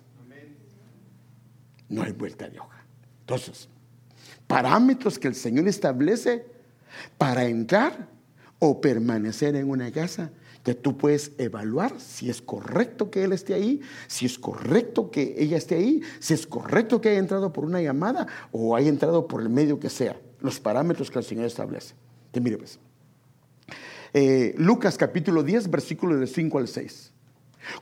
[1.88, 2.84] No hay vuelta de hoja.
[3.20, 3.68] Entonces,
[4.48, 6.44] parámetros que el Señor establece
[7.16, 8.08] para entrar
[8.58, 10.32] o permanecer en una casa
[10.64, 15.34] que tú puedes evaluar si es correcto que él esté ahí, si es correcto que
[15.38, 19.28] ella esté ahí, si es correcto que haya entrado por una llamada o haya entrado
[19.28, 21.94] por el medio que sea, los parámetros que el Señor establece.
[22.32, 22.78] Te mire pues.
[24.14, 27.12] Eh, Lucas capítulo 10, versículo de 5 al 6.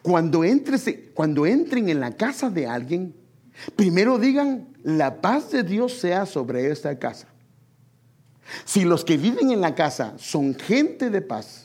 [0.03, 3.15] Cuando, entres, cuando entren en la casa de alguien,
[3.77, 7.29] primero digan, la paz de Dios sea sobre esta casa.
[8.65, 11.62] Si los que viven en la casa son gente de paz,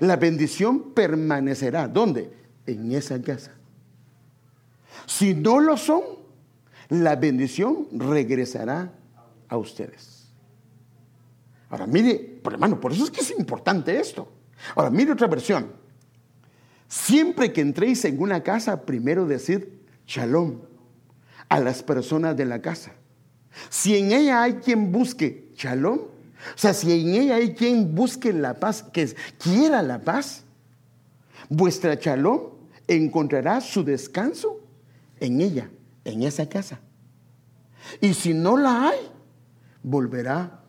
[0.00, 1.88] la bendición permanecerá.
[1.88, 2.30] ¿Dónde?
[2.66, 3.52] En esa casa.
[5.06, 6.02] Si no lo son,
[6.88, 8.92] la bendición regresará
[9.48, 10.28] a ustedes.
[11.70, 14.30] Ahora, mire, hermano, por eso es que es importante esto.
[14.76, 15.72] Ahora, mire otra versión.
[16.88, 19.64] Siempre que entréis en una casa, primero decid
[20.06, 20.60] shalom
[21.48, 22.92] a las personas de la casa.
[23.68, 26.13] Si en ella hay quien busque shalom,
[26.54, 30.44] o sea, si en ella hay quien busque la paz, que quiera la paz,
[31.48, 32.54] vuestra chalón
[32.86, 34.60] encontrará su descanso
[35.20, 35.70] en ella,
[36.04, 36.80] en esa casa.
[38.00, 38.98] Y si no la hay,
[39.82, 40.62] volverá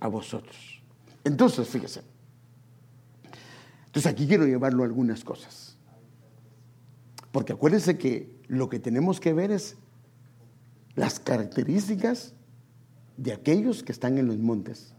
[0.00, 0.82] a vosotros.
[1.24, 2.02] Entonces, fíjese.
[3.86, 5.76] Entonces aquí quiero llevarlo a algunas cosas.
[7.30, 9.76] Porque acuérdense que lo que tenemos que ver es
[10.94, 12.34] las características
[13.16, 14.94] de aquellos que están en los montes.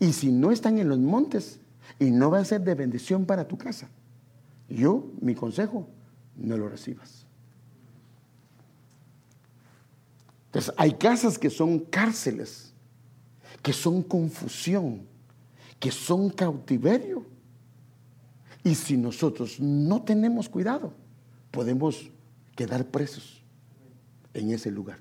[0.00, 1.60] Y si no están en los montes
[1.98, 3.88] y no va a ser de bendición para tu casa,
[4.68, 5.88] yo, mi consejo,
[6.36, 7.26] no lo recibas.
[10.46, 12.72] Entonces, hay casas que son cárceles,
[13.62, 15.06] que son confusión,
[15.78, 17.24] que son cautiverio.
[18.62, 20.92] Y si nosotros no tenemos cuidado,
[21.50, 22.10] podemos
[22.54, 23.42] quedar presos
[24.34, 24.98] en ese lugar.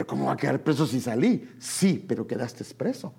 [0.00, 1.46] Pero ¿cómo va a quedar preso si salí?
[1.58, 3.12] Sí, pero quedaste preso.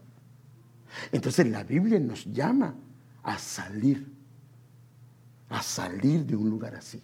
[1.12, 2.74] Entonces la Biblia nos llama
[3.22, 4.12] a salir,
[5.50, 7.00] a salir de un lugar así.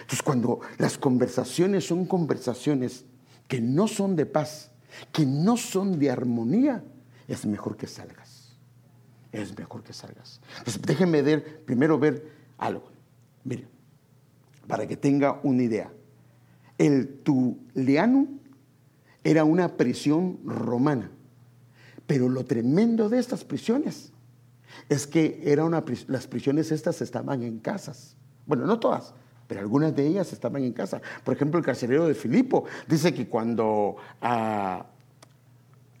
[0.00, 3.06] Entonces cuando las conversaciones son conversaciones
[3.48, 4.70] que no son de paz,
[5.12, 6.84] que no son de armonía,
[7.28, 8.54] es mejor que salgas.
[9.32, 10.42] es mejor que salgas.
[10.58, 12.90] Entonces, déjenme ver, primero ver algo.
[13.44, 13.66] Mire,
[14.66, 15.90] para que tenga una idea.
[16.76, 18.41] El Tuliano
[19.24, 21.10] era una prisión romana,
[22.06, 24.12] pero lo tremendo de estas prisiones
[24.88, 28.16] es que era una, las prisiones estas estaban en casas.
[28.46, 29.14] Bueno, no todas,
[29.46, 31.00] pero algunas de ellas estaban en casa.
[31.24, 34.86] Por ejemplo, el carcelero de Filipo dice que cuando ah,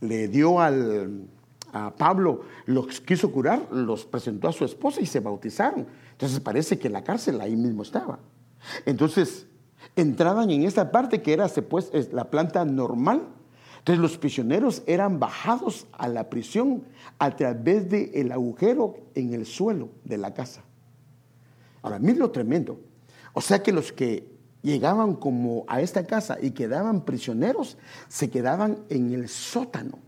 [0.00, 5.86] le dio a Pablo, los quiso curar, los presentó a su esposa y se bautizaron.
[6.12, 8.18] Entonces parece que la cárcel ahí mismo estaba.
[8.84, 9.46] Entonces
[9.96, 13.22] entraban en esta parte que era pues, la planta normal.
[13.78, 16.84] Entonces los prisioneros eran bajados a la prisión
[17.18, 20.62] a través del agujero en el suelo de la casa.
[21.82, 22.80] Ahora, miren lo tremendo.
[23.32, 24.30] O sea que los que
[24.62, 27.76] llegaban como a esta casa y quedaban prisioneros,
[28.08, 29.98] se quedaban en el sótano.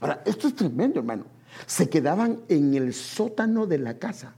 [0.00, 1.24] Ahora, esto es tremendo, hermano.
[1.66, 4.34] Se quedaban en el sótano de la casa.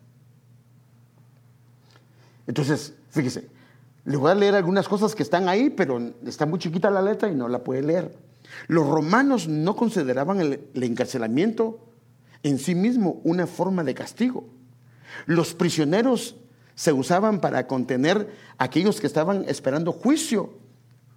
[2.46, 3.48] Entonces, fíjese,
[4.06, 7.28] le voy a leer algunas cosas que están ahí, pero está muy chiquita la letra
[7.28, 8.16] y no la puede leer.
[8.68, 11.80] Los romanos no consideraban el, el encarcelamiento
[12.44, 14.46] en sí mismo una forma de castigo.
[15.26, 16.36] Los prisioneros
[16.76, 20.54] se usaban para contener a aquellos que estaban esperando juicio.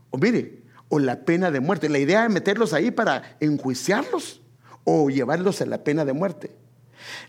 [0.10, 1.90] O mire, o la pena de muerte.
[1.90, 4.42] La idea de meterlos ahí para enjuiciarlos
[4.84, 6.52] o llevarlos a la pena de muerte.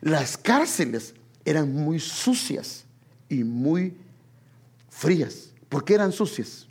[0.00, 2.86] Las cárceles eran muy sucias
[3.28, 3.94] y muy
[4.88, 5.49] frías.
[5.70, 6.66] ¿Por qué eran sucias?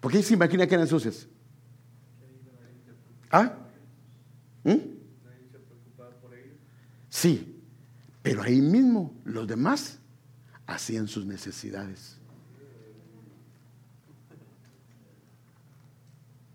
[0.00, 1.26] ¿Por qué se imagina que eran sucias?
[3.30, 3.56] ¿Ah?
[4.62, 4.76] ¿Mm?
[7.08, 7.60] Sí,
[8.22, 9.98] pero ahí mismo los demás
[10.66, 12.18] hacían sus necesidades.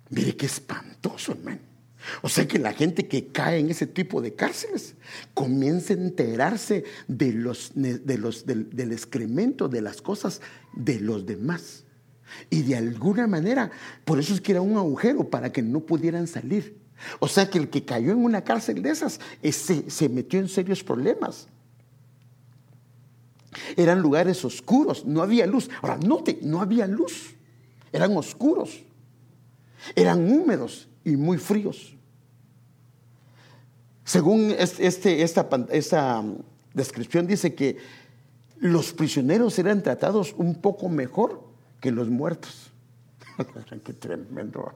[0.10, 1.73] Mire qué espantoso, hermano.
[2.22, 4.96] O sea que la gente que cae en ese tipo de cárceles
[5.34, 10.42] comienza a enterarse de los, de los, del, excremento, de las cosas
[10.76, 11.86] de los demás.
[12.50, 13.72] Y de alguna manera,
[14.06, 16.78] por eso es que era un agujero para que no pudieran salir.
[17.20, 20.48] O sea que el que cayó en una cárcel de esas se, se metió en
[20.48, 21.48] serios problemas.
[23.78, 25.70] Eran lugares oscuros, no había luz.
[25.82, 27.36] Ahora, note, no había luz.
[27.92, 28.84] Eran oscuros.
[29.96, 31.96] Eran húmedos y muy fríos.
[34.04, 36.38] Según este, esta, esta um,
[36.74, 37.78] descripción dice que
[38.60, 41.44] los prisioneros eran tratados un poco mejor
[41.80, 42.72] que los muertos.
[43.84, 44.74] Qué tremendo.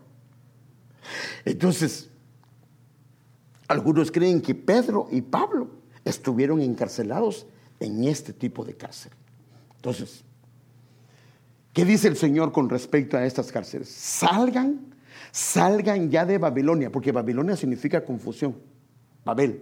[1.46, 2.10] Entonces,
[3.68, 5.70] algunos creen que Pedro y Pablo
[6.04, 7.46] estuvieron encarcelados
[7.80, 9.12] en este tipo de cárcel.
[9.76, 10.24] Entonces,
[11.74, 13.90] ¿qué dice el Señor con respecto a estas cárceles?
[13.90, 14.96] Salgan,
[15.32, 18.56] salgan ya de Babilonia, porque Babilonia significa confusión.
[19.26, 19.62] Babel.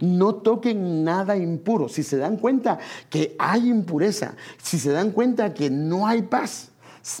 [0.00, 1.88] No toquen nada impuro.
[1.88, 2.78] Si se dan cuenta
[3.08, 6.72] que hay impureza, si se dan cuenta que no hay paz,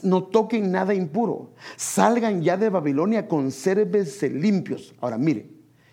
[0.02, 1.52] no toquen nada impuro.
[1.76, 4.94] Salgan ya de Babilonia, consérvense limpios.
[5.00, 5.48] Ahora mire,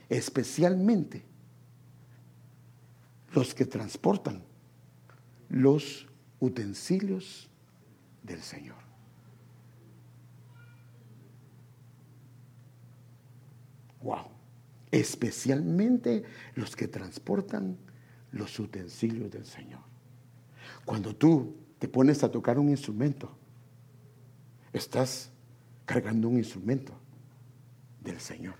[0.09, 1.23] especialmente
[3.33, 4.43] los que transportan
[5.49, 6.07] los
[6.39, 7.49] utensilios
[8.23, 8.82] del Señor.
[14.03, 14.27] Wow.
[14.91, 16.23] Especialmente
[16.55, 17.77] los que transportan
[18.31, 19.81] los utensilios del Señor.
[20.85, 23.35] Cuando tú te pones a tocar un instrumento,
[24.71, 25.31] estás
[25.85, 26.93] cargando un instrumento
[28.03, 28.55] del Señor.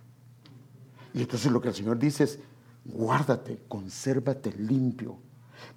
[1.13, 2.39] Y entonces lo que el Señor dice es,
[2.85, 5.17] guárdate, consérvate limpio,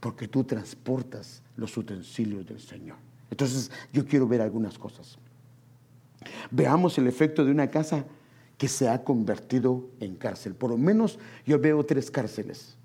[0.01, 2.97] porque tú transportas los utensilios del Señor.
[3.31, 5.19] Entonces yo quiero ver algunas cosas.
[6.51, 8.05] Veamos el efecto de una casa
[8.59, 10.55] que se ha convertido en cárcel.
[10.55, 12.77] Por lo menos yo veo tres cárceles.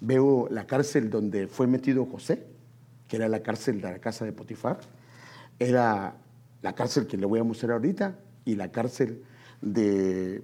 [0.00, 2.46] Veo la cárcel donde fue metido José,
[3.08, 4.78] que era la cárcel de la casa de Potifar.
[5.58, 6.16] Era
[6.62, 9.22] la cárcel que le voy a mostrar ahorita y la cárcel
[9.60, 10.42] de,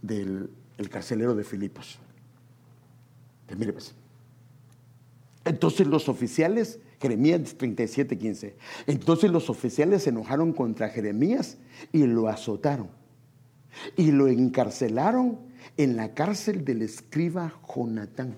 [0.00, 1.98] del el carcelero de Filipos.
[3.56, 3.94] mire pues.
[5.44, 8.56] Entonces los oficiales, Jeremías 37, 15,
[8.86, 11.56] entonces los oficiales se enojaron contra Jeremías
[11.92, 12.88] y lo azotaron
[13.96, 15.38] y lo encarcelaron
[15.76, 18.34] en la cárcel del escriba Jonatán,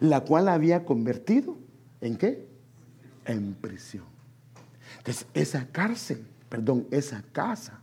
[0.00, 1.56] la cual había convertido
[2.00, 2.46] en qué?
[3.24, 4.04] En prisión.
[4.98, 7.80] Entonces, esa cárcel, perdón, esa casa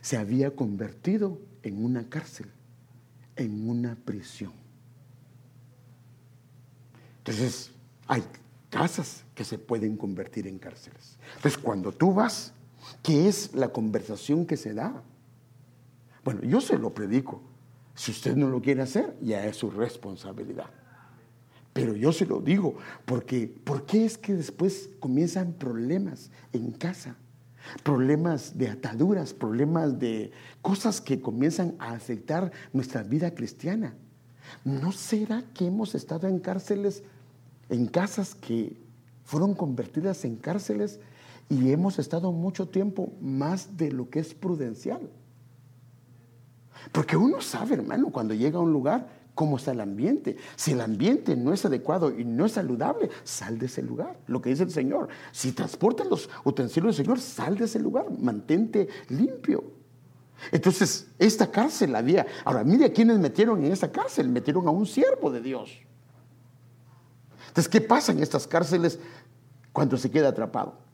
[0.00, 2.50] se había convertido en una cárcel,
[3.36, 4.52] en una prisión.
[7.18, 7.70] Entonces,
[8.06, 8.24] hay
[8.70, 11.18] casas que se pueden convertir en cárceles.
[11.36, 12.52] Entonces, cuando tú vas,
[13.02, 15.02] ¿qué es la conversación que se da?
[16.24, 17.42] Bueno, yo se lo predico
[17.94, 20.70] Si usted no lo quiere hacer, ya es su responsabilidad.
[21.72, 27.16] Pero yo se lo digo, porque ¿por qué es que después comienzan problemas en casa?
[27.82, 30.30] Problemas de ataduras, problemas de
[30.62, 33.94] cosas que comienzan a afectar nuestra vida cristiana.
[34.64, 37.02] ¿No será que hemos estado en cárceles,
[37.68, 38.76] en casas que
[39.24, 41.00] fueron convertidas en cárceles
[41.48, 45.10] y hemos estado mucho tiempo más de lo que es prudencial?
[46.92, 50.36] Porque uno sabe, hermano, cuando llega a un lugar, cómo está el ambiente.
[50.56, 54.18] Si el ambiente no es adecuado y no es saludable, sal de ese lugar.
[54.26, 55.08] Lo que dice el Señor.
[55.30, 58.06] Si transportas los utensilios del Señor, sal de ese lugar.
[58.18, 59.62] Mantente limpio.
[60.50, 62.26] Entonces, esta cárcel había.
[62.44, 64.28] Ahora, mire a metieron en esa cárcel.
[64.28, 65.70] Metieron a un siervo de Dios.
[67.46, 68.98] Entonces, ¿qué pasa en estas cárceles
[69.72, 70.87] cuando se queda atrapado?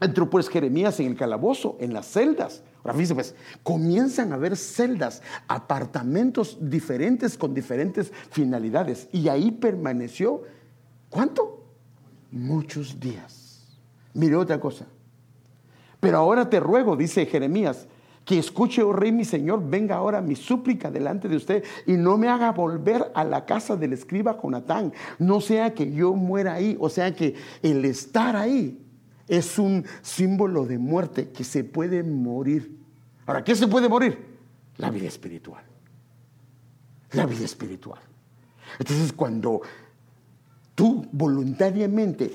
[0.00, 2.62] Entró pues Jeremías en el calabozo, en las celdas.
[2.78, 9.08] Ahora fíjense pues, comienzan a haber celdas, apartamentos diferentes con diferentes finalidades.
[9.12, 10.42] Y ahí permaneció,
[11.08, 11.64] ¿cuánto?
[12.30, 13.78] Muchos días.
[14.12, 14.86] Mire otra cosa.
[15.98, 17.88] Pero ahora te ruego, dice Jeremías,
[18.26, 22.18] que escuche, oh rey mi señor, venga ahora mi súplica delante de usted y no
[22.18, 26.76] me haga volver a la casa del escriba Jonatán, no sea que yo muera ahí,
[26.80, 28.85] o sea que el estar ahí
[29.28, 32.78] es un símbolo de muerte que se puede morir.
[33.26, 34.38] Ahora, ¿qué se puede morir?
[34.76, 35.64] La vida espiritual.
[37.12, 38.00] La vida espiritual.
[38.78, 39.62] Entonces, cuando
[40.74, 42.32] tú voluntariamente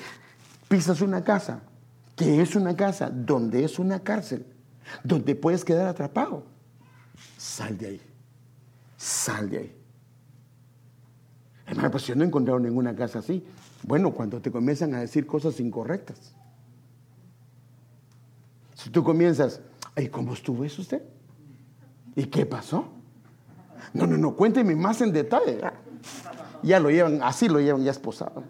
[0.68, 1.62] pisas una casa,
[2.16, 4.46] que es una casa donde es una cárcel,
[5.04, 6.46] donde puedes quedar atrapado,
[7.38, 8.02] sal de ahí.
[8.98, 9.76] Sal de ahí.
[11.68, 13.46] Hermano, pues yo no he encontrado ninguna casa así.
[13.84, 16.34] Bueno, cuando te comienzan a decir cosas incorrectas.
[18.82, 19.62] Si tú comienzas,
[19.96, 21.04] ¿y cómo estuvo eso usted?
[22.16, 22.88] ¿Y qué pasó?
[23.94, 25.62] No, no, no, cuénteme más en detalle.
[26.64, 28.44] Ya lo llevan, así lo llevan ya esposado.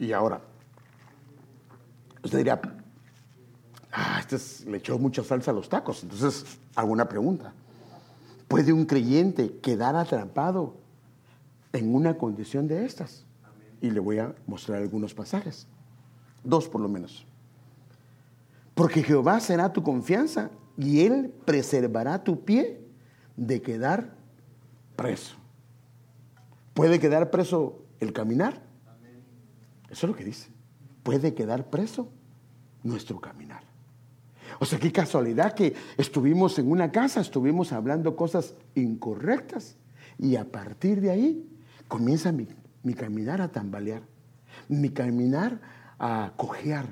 [0.00, 0.40] y ahora,
[2.24, 2.60] usted dirá,
[3.92, 6.02] ah, este le echó mucha salsa a los tacos.
[6.02, 7.52] Entonces, hago una pregunta.
[8.48, 10.79] ¿Puede un creyente quedar atrapado
[11.72, 13.24] en una condición de estas.
[13.80, 15.66] Y le voy a mostrar algunos pasajes,
[16.44, 17.26] dos por lo menos.
[18.74, 22.80] Porque Jehová será tu confianza y Él preservará tu pie
[23.36, 24.14] de quedar
[24.96, 25.36] preso.
[26.74, 28.62] ¿Puede quedar preso el caminar?
[29.90, 30.50] Eso es lo que dice.
[31.02, 32.08] Puede quedar preso
[32.82, 33.62] nuestro caminar.
[34.58, 39.76] O sea, qué casualidad que estuvimos en una casa, estuvimos hablando cosas incorrectas
[40.18, 41.59] y a partir de ahí
[41.90, 42.46] comienza mi,
[42.94, 44.02] caminar a tambalear,
[44.68, 45.60] mi caminar
[45.98, 46.86] a cojear.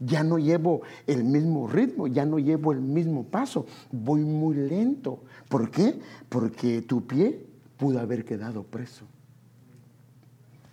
[0.00, 5.22] Ya no llevo el mismo ritmo, ya no llevo el mismo paso, voy muy lento.
[5.48, 5.98] ¿Por qué?
[6.28, 7.46] Porque tu pie
[7.76, 9.06] pudo haber quedado preso.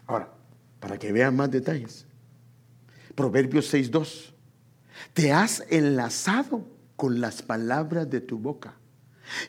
[0.07, 0.33] Ahora,
[0.79, 2.05] para que vean más detalles,
[3.15, 4.33] Proverbios 6.2,
[5.13, 6.65] te has enlazado
[6.95, 8.75] con las palabras de tu boca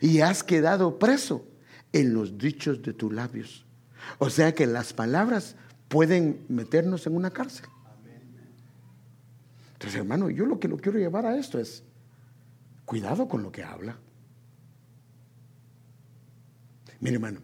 [0.01, 1.45] y has quedado preso
[1.93, 3.65] en los dichos de tus labios.
[4.17, 5.55] O sea que las palabras
[5.87, 7.65] pueden meternos en una cárcel.
[9.73, 11.83] Entonces, hermano, yo lo que lo quiero llevar a esto es,
[12.85, 13.97] cuidado con lo que habla.
[16.99, 17.39] Mire, hermano,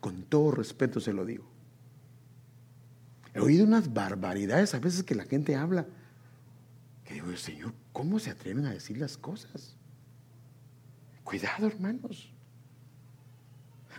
[0.00, 1.44] con todo respeto se lo digo.
[3.34, 5.86] He oído unas barbaridades a veces que la gente habla.
[7.04, 9.76] Que digo, Señor, ¿cómo se atreven a decir las cosas?
[11.22, 12.32] Cuidado, hermanos.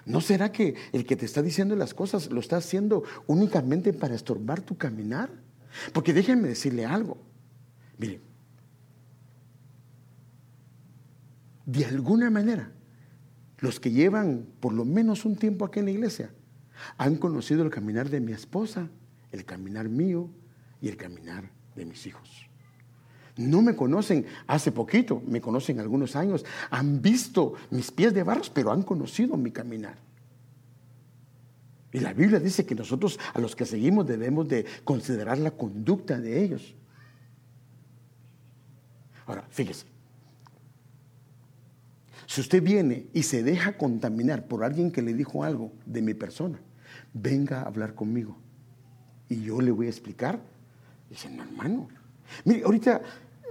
[0.06, 4.16] ¿No será que el que te está diciendo las cosas lo está haciendo únicamente para
[4.16, 5.30] estorbar tu caminar?
[5.94, 7.18] Porque déjenme decirle algo.
[7.98, 8.22] Mire,
[11.66, 12.72] de alguna manera,
[13.60, 16.34] los que llevan por lo menos un tiempo aquí en la iglesia
[16.98, 18.90] han conocido el caminar de mi esposa,
[19.32, 20.30] el caminar mío
[20.82, 22.51] y el caminar de mis hijos.
[23.50, 28.50] No me conocen hace poquito, me conocen algunos años, han visto mis pies de barros,
[28.50, 29.96] pero han conocido mi caminar.
[31.94, 36.20] Y la Biblia dice que nosotros a los que seguimos debemos de considerar la conducta
[36.20, 36.74] de ellos.
[39.26, 39.86] Ahora, fíjese,
[42.28, 46.14] si usted viene y se deja contaminar por alguien que le dijo algo de mi
[46.14, 46.60] persona,
[47.14, 48.38] venga a hablar conmigo
[49.28, 50.40] y yo le voy a explicar.
[51.10, 51.90] Dicen, hermano,
[52.46, 53.02] mire, ahorita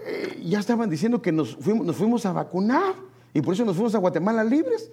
[0.04, 2.94] eh, ya estaban diciendo que nos fuimos, nos fuimos a vacunar
[3.32, 4.90] y por eso nos fuimos a Guatemala libres.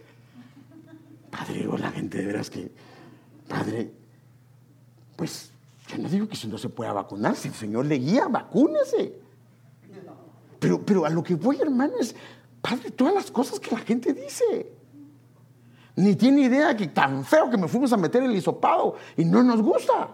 [1.31, 2.71] Padre, la gente de veras que,
[3.47, 3.91] padre,
[5.15, 5.51] pues
[5.87, 9.13] Yo no digo que si no se pueda vacunar, si el Señor le guía, vacúnese.
[10.59, 12.15] Pero, pero a lo que voy, hermano, es,
[12.61, 14.73] Padre, todas las cosas que la gente dice.
[15.95, 19.41] Ni tiene idea que tan feo que me fuimos a meter el hisopado y no
[19.41, 20.09] nos gusta.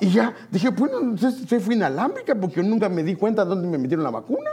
[0.00, 3.76] Y ya dije, bueno, entonces fue inalámbrica porque yo nunca me di cuenta dónde me
[3.76, 4.50] metieron la vacuna.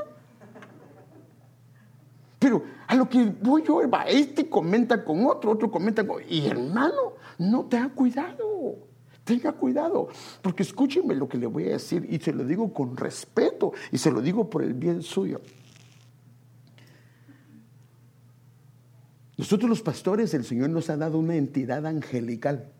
[2.37, 6.21] Pero a lo que voy yo, este comenta con otro, otro comenta con...
[6.29, 8.75] Y hermano, no te ha cuidado.
[9.23, 10.07] Tenga cuidado,
[10.41, 13.97] porque escúcheme lo que le voy a decir y se lo digo con respeto y
[13.97, 15.41] se lo digo por el bien suyo.
[19.37, 22.71] Nosotros los pastores, el Señor nos ha dado una entidad angelical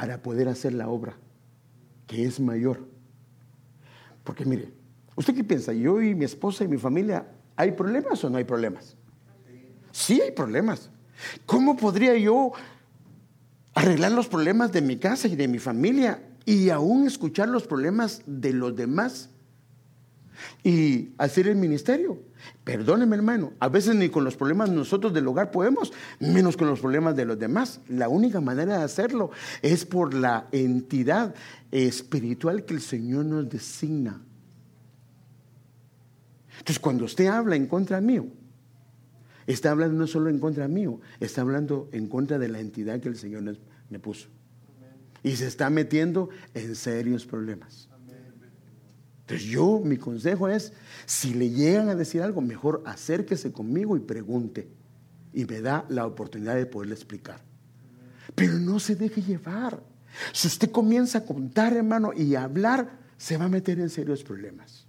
[0.00, 1.14] para poder hacer la obra,
[2.06, 2.88] que es mayor.
[4.24, 4.72] Porque mire,
[5.14, 5.74] ¿usted qué piensa?
[5.74, 7.26] Yo y mi esposa y mi familia
[7.60, 8.96] ¿Hay problemas o no hay problemas?
[9.92, 10.88] Sí hay problemas.
[11.44, 12.52] ¿Cómo podría yo
[13.74, 18.22] arreglar los problemas de mi casa y de mi familia y aún escuchar los problemas
[18.24, 19.28] de los demás
[20.62, 22.18] y hacer el ministerio?
[22.64, 26.80] Perdóneme hermano, a veces ni con los problemas nosotros del hogar podemos, menos con los
[26.80, 27.80] problemas de los demás.
[27.88, 29.30] La única manera de hacerlo
[29.62, 31.34] es por la entidad
[31.70, 34.20] espiritual que el Señor nos designa.
[36.58, 38.26] Entonces, cuando usted habla en contra mío,
[39.46, 43.08] está hablando no solo en contra mío, está hablando en contra de la entidad que
[43.08, 44.28] el Señor me puso.
[45.22, 47.89] Y se está metiendo en serios problemas.
[49.30, 50.72] Entonces yo, mi consejo es,
[51.06, 54.68] si le llegan a decir algo, mejor acérquese conmigo y pregunte.
[55.32, 57.40] Y me da la oportunidad de poderle explicar.
[58.34, 59.80] Pero no se deje llevar.
[60.32, 64.24] Si usted comienza a contar, hermano, y a hablar, se va a meter en serios
[64.24, 64.84] problemas.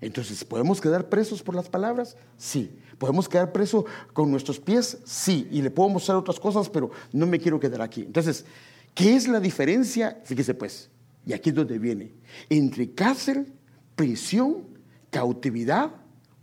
[0.00, 2.16] Entonces, ¿podemos quedar presos por las palabras?
[2.38, 2.78] Sí.
[2.96, 4.96] ¿Podemos quedar presos con nuestros pies?
[5.04, 5.48] Sí.
[5.50, 8.02] Y le puedo mostrar otras cosas, pero no me quiero quedar aquí.
[8.02, 8.46] Entonces,
[8.94, 10.18] ¿qué es la diferencia?
[10.24, 10.88] Fíjese pues,
[11.26, 12.14] y aquí es donde viene,
[12.48, 13.52] entre cárcel,
[13.96, 14.78] prisión,
[15.10, 15.90] cautividad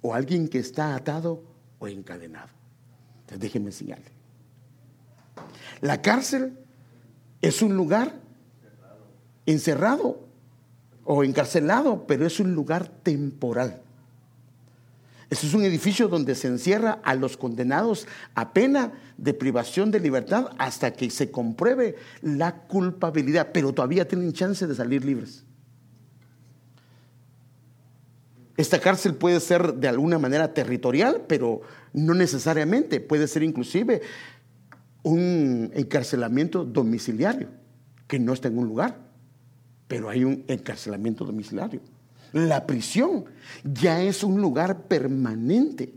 [0.02, 1.42] o alguien que está atado
[1.80, 2.50] o encadenado.
[3.22, 4.12] Entonces, déjenme enseñarle.
[5.80, 6.58] La cárcel
[7.42, 8.14] es un lugar
[9.46, 10.28] encerrado
[11.06, 13.82] o encarcelado, pero es un lugar temporal.
[15.34, 20.00] Ese es un edificio donde se encierra a los condenados a pena de privación de
[20.00, 25.44] libertad hasta que se compruebe la culpabilidad, pero todavía tienen chance de salir libres.
[28.58, 31.62] Esta cárcel puede ser de alguna manera territorial, pero
[31.94, 34.04] no necesariamente, puede ser inclusive
[35.02, 37.48] un encarcelamiento domiciliario,
[38.06, 39.04] que no está en un lugar
[39.88, 41.80] pero hay un encarcelamiento domiciliario.
[42.34, 43.26] La prisión
[43.64, 45.94] ya es un lugar permanente,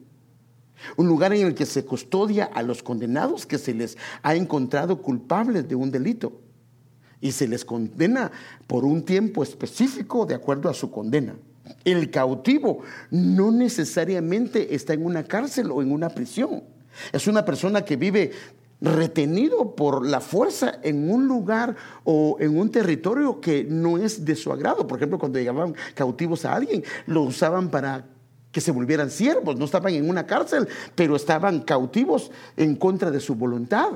[0.99, 5.01] un lugar en el que se custodia a los condenados que se les ha encontrado
[5.01, 6.43] culpables de un delito
[7.23, 8.31] y se les condena
[8.67, 11.37] por un tiempo específico de acuerdo a su condena.
[11.85, 16.65] El cautivo no necesariamente está en una cárcel o en una prisión.
[17.13, 18.33] Es una persona que vive
[18.81, 24.37] retenido por la fuerza en un lugar o en un territorio que no es de
[24.37, 24.87] su agrado.
[24.87, 28.05] Por ejemplo, cuando llegaban cautivos a alguien, lo usaban para
[28.53, 29.57] que se volvieran siervos.
[29.57, 33.93] No estaban en una cárcel, pero estaban cautivos en contra de su voluntad,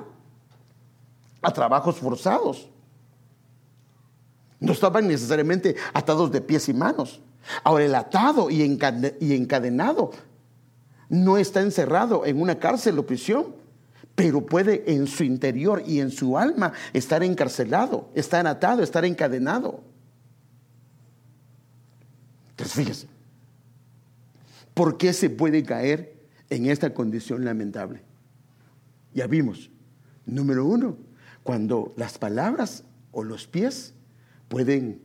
[1.43, 2.69] a trabajos forzados.
[4.61, 7.21] No estaban necesariamente atados de pies y manos.
[7.65, 10.11] Ahora, el atado y encadenado
[11.09, 13.60] no está encerrado en una cárcel o prisión,
[14.15, 19.83] pero puede en su interior y en su alma estar encarcelado, estar atado, estar encadenado.
[22.51, 23.07] Entonces fíjese,
[24.75, 26.15] ¿por qué se puede caer
[26.51, 28.03] en esta condición lamentable?
[29.15, 29.71] Ya vimos,
[30.27, 30.99] número uno,
[31.43, 33.95] cuando las palabras o los pies
[34.49, 35.01] pueden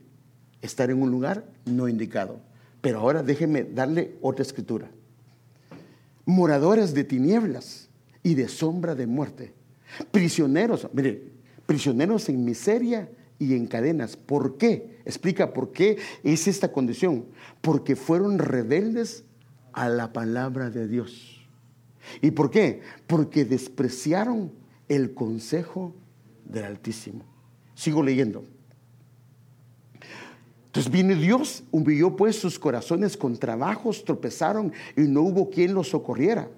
[0.62, 2.42] estar en un lugar no indicado.
[2.82, 4.90] Pero ahora déjeme darle otra escritura.
[6.26, 7.85] Moradores de tinieblas
[8.26, 9.54] y de sombra de muerte.
[10.10, 11.30] Prisioneros, mire,
[11.68, 13.08] prisioneros en miseria
[13.38, 14.18] y en cadenas.
[14.18, 14.98] ¿Por qué?
[15.06, 17.26] Explica por qué es esta condición.
[17.62, 19.26] Porque fueron rebeldes
[19.74, 21.48] a la palabra de Dios.
[22.20, 22.82] ¿Y por qué?
[23.06, 24.52] Porque despreciaron
[24.90, 25.94] el consejo
[26.46, 27.24] del Altísimo.
[27.76, 28.44] Sigo leyendo.
[30.66, 35.90] Entonces viene Dios, humilló pues sus corazones con trabajos, tropezaron y no hubo quien los
[35.90, 36.50] socorriera.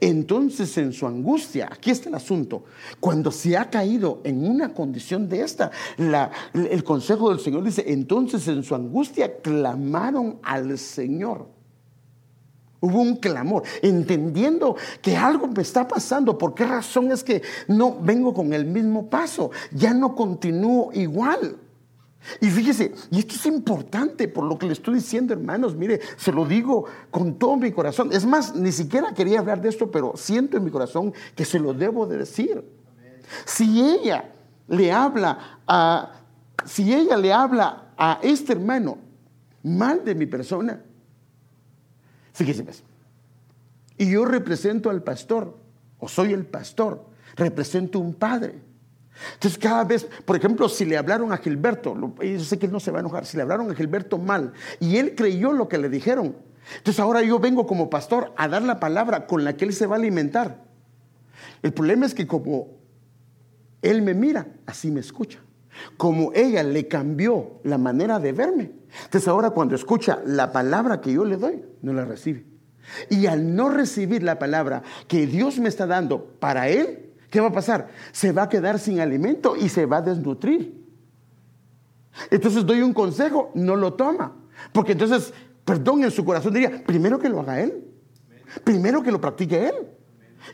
[0.00, 2.64] Entonces en su angustia, aquí está el asunto,
[3.00, 5.70] cuando se ha caído en una condición de esta,
[6.52, 11.48] el consejo del Señor dice, entonces en su angustia clamaron al Señor.
[12.80, 16.36] Hubo un clamor, entendiendo que algo me está pasando.
[16.36, 19.50] ¿Por qué razón es que no vengo con el mismo paso?
[19.72, 21.56] Ya no continúo igual.
[22.40, 25.76] Y fíjese, y esto es importante por lo que le estoy diciendo, hermanos.
[25.76, 28.10] Mire, se lo digo con todo mi corazón.
[28.12, 31.58] Es más, ni siquiera quería hablar de esto, pero siento en mi corazón que se
[31.58, 32.64] lo debo de decir.
[33.44, 34.30] Si ella
[34.68, 36.12] le habla a,
[36.64, 38.98] si ella le habla a este hermano
[39.62, 40.80] mal de mi persona,
[42.34, 42.82] Fíjese pues.
[43.96, 45.56] Y yo represento al pastor,
[45.98, 47.06] o soy el pastor,
[47.36, 48.60] represento un padre.
[49.34, 52.80] Entonces cada vez, por ejemplo, si le hablaron a Gilberto, yo sé que él no
[52.80, 55.78] se va a enojar, si le hablaron a Gilberto mal y él creyó lo que
[55.78, 56.36] le dijeron,
[56.78, 59.86] entonces ahora yo vengo como pastor a dar la palabra con la que él se
[59.86, 60.64] va a alimentar.
[61.62, 62.68] El problema es que como
[63.82, 65.40] él me mira, así me escucha.
[65.96, 68.72] Como ella le cambió la manera de verme,
[69.04, 72.44] entonces ahora cuando escucha la palabra que yo le doy, no la recibe.
[73.10, 77.03] Y al no recibir la palabra que Dios me está dando para él,
[77.34, 77.88] ¿qué va a pasar?
[78.12, 80.86] Se va a quedar sin alimento y se va a desnutrir.
[82.30, 84.36] Entonces doy un consejo, no lo toma.
[84.70, 87.88] Porque entonces, perdón, en su corazón diría, primero que lo haga él.
[88.62, 89.74] Primero que lo practique él.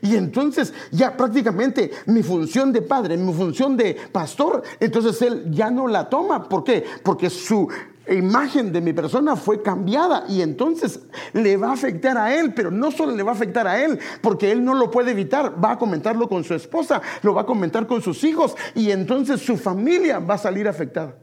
[0.01, 5.69] Y entonces ya prácticamente mi función de padre, mi función de pastor, entonces él ya
[5.69, 6.49] no la toma.
[6.49, 6.83] ¿Por qué?
[7.03, 7.67] Porque su
[8.13, 11.01] imagen de mi persona fue cambiada y entonces
[11.33, 13.99] le va a afectar a él, pero no solo le va a afectar a él,
[14.21, 17.45] porque él no lo puede evitar, va a comentarlo con su esposa, lo va a
[17.45, 21.15] comentar con sus hijos y entonces su familia va a salir afectada.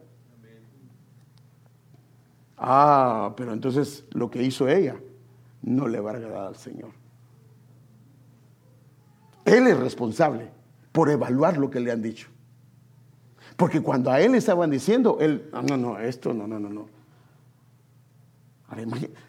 [2.57, 4.97] Ah, pero entonces lo que hizo ella
[5.63, 6.91] no le va a agradar al Señor.
[9.45, 10.51] Él es responsable
[10.93, 12.29] por evaluar lo que le han dicho.
[13.59, 16.87] Porque cuando a él le estaban diciendo, él, no, no, esto, no, no, no, no.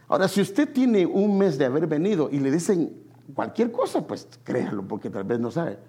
[0.08, 2.94] Ahora, si usted tiene un mes de haber venido y le dicen
[3.34, 5.80] cualquier cosa, pues créalo, porque tal vez no sabe.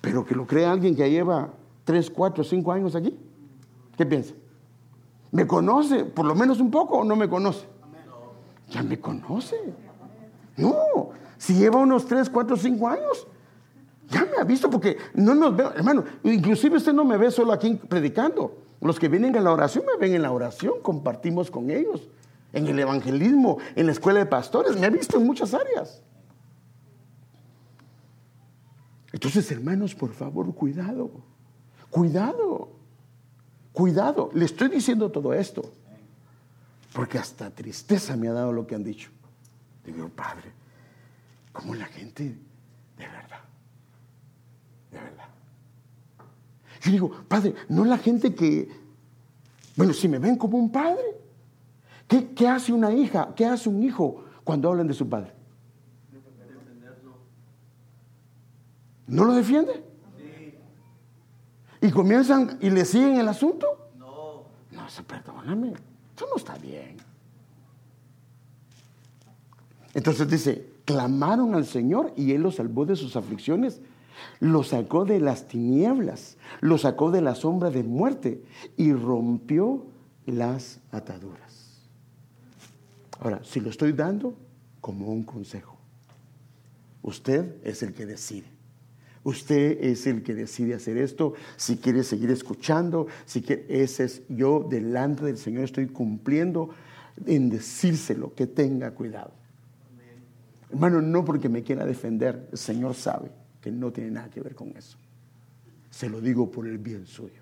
[0.00, 1.50] Pero que lo crea alguien que lleva
[1.84, 3.14] 3, 4, 5 años aquí.
[3.94, 4.32] ¿Qué piensa?
[5.30, 7.66] ¿Me conoce por lo menos un poco o no me conoce?
[8.70, 9.56] Ya me conoce.
[10.56, 13.26] No, si lleva unos 3, 4, 5 años,
[14.08, 17.52] ya me ha visto porque no nos veo, hermano, inclusive usted no me ve solo
[17.52, 18.58] aquí predicando.
[18.80, 22.08] Los que vienen a la oración me ven en la oración, compartimos con ellos,
[22.52, 26.02] en el evangelismo, en la escuela de pastores, me ha visto en muchas áreas.
[29.14, 31.10] Entonces, hermanos, por favor, cuidado,
[31.88, 32.72] cuidado,
[33.72, 34.30] cuidado.
[34.34, 35.62] Le estoy diciendo todo esto,
[36.92, 39.10] porque hasta tristeza me ha dado lo que han dicho.
[39.86, 40.52] Digo, Padre,
[41.52, 43.44] ¿cómo la gente, de verdad,
[44.90, 45.28] de verdad.
[46.84, 48.68] Yo digo, padre, no la gente que,
[49.74, 51.16] bueno, si me ven como un padre,
[52.06, 53.32] ¿qué, hace una hija?
[53.34, 55.32] ¿Qué hace un hijo cuando hablan de su padre?
[59.06, 59.82] ¿No lo defiende?
[61.80, 63.90] ¿Y comienzan y le siguen el asunto?
[63.98, 64.44] No.
[64.70, 65.72] No, perdóname,
[66.14, 66.98] eso no está bien.
[69.94, 73.80] Entonces dice, clamaron al Señor y Él los salvó de sus aflicciones
[74.40, 78.42] lo sacó de las tinieblas, lo sacó de la sombra de muerte
[78.76, 79.86] y rompió
[80.26, 81.80] las ataduras.
[83.20, 84.34] Ahora, si lo estoy dando
[84.80, 85.76] como un consejo,
[87.02, 88.46] usted es el que decide.
[89.22, 91.32] Usted es el que decide hacer esto.
[91.56, 96.68] Si quiere seguir escuchando, si quiere, ese es yo delante del Señor estoy cumpliendo
[97.24, 99.32] en decírselo, que tenga cuidado.
[100.70, 103.30] Hermano, no porque me quiera defender, el Señor sabe
[103.64, 104.98] que no tiene nada que ver con eso.
[105.88, 107.40] Se lo digo por el bien suyo.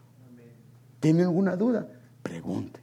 [1.00, 1.88] ¿Tiene alguna duda?
[2.22, 2.78] Pregunte.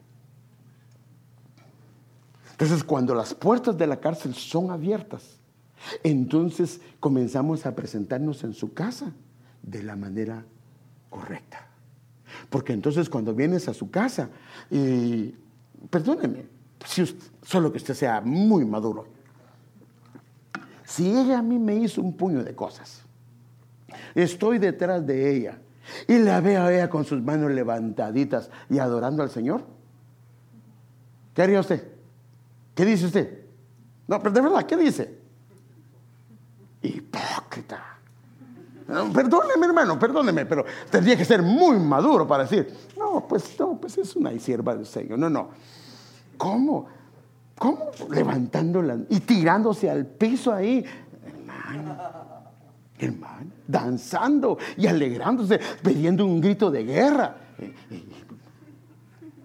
[2.52, 5.40] Entonces, cuando las puertas de la cárcel son abiertas,
[6.04, 9.14] entonces comenzamos a presentarnos en su casa
[9.64, 10.44] de la manera
[11.10, 11.66] correcta.
[12.50, 14.30] Porque entonces cuando vienes a su casa,
[14.70, 15.34] y
[15.90, 16.46] perdóneme,
[16.86, 17.06] si
[17.42, 19.08] solo que usted sea muy maduro,
[20.84, 23.04] si ella a mí me hizo un puño de cosas,
[24.16, 25.60] Estoy detrás de ella
[26.08, 29.64] y la veo a ella con sus manos levantaditas y adorando al Señor.
[31.34, 31.88] ¿Qué haría usted?
[32.76, 33.40] ¿Qué dice usted?
[34.08, 35.20] No, pero de verdad, ¿qué dice?
[36.82, 38.00] Hipócrita.
[39.14, 43.98] perdóneme, hermano, perdóneme, pero tendría que ser muy maduro para decir, no, pues no, pues
[43.98, 45.20] es una sierva del Señor.
[45.20, 45.50] No, no.
[46.38, 46.88] ¿Cómo?
[47.58, 47.92] ¿Cómo?
[48.10, 50.86] Levantándola y tirándose al piso ahí.
[51.26, 52.39] Hermano
[53.00, 57.38] hermano, danzando y alegrándose, pidiendo un grito de guerra.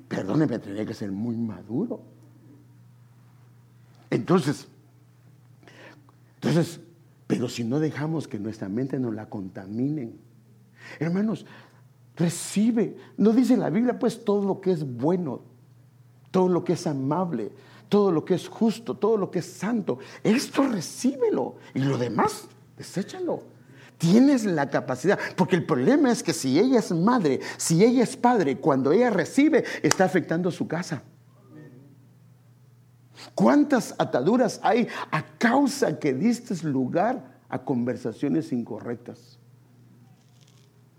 [0.09, 2.01] Perdóneme, tenía que ser muy maduro.
[4.11, 4.69] Entonces,
[6.37, 6.81] Entonces,
[7.27, 10.21] pero si no dejamos que nuestra mente nos la contaminen,
[10.99, 11.47] hermanos,
[12.17, 15.41] recibe, no dice la Biblia pues todo lo que es bueno,
[16.31, 17.51] todo lo que es amable,
[17.89, 22.47] todo lo que es justo, todo lo que es santo, esto recíbelo y lo demás,
[22.77, 23.43] deséchalo.
[23.99, 28.17] Tienes la capacidad, porque el problema es que si ella es madre, si ella es
[28.17, 31.03] padre, cuando ella recibe, está afectando su casa.
[33.35, 39.39] ¿Cuántas ataduras hay a causa que diste lugar a conversaciones incorrectas?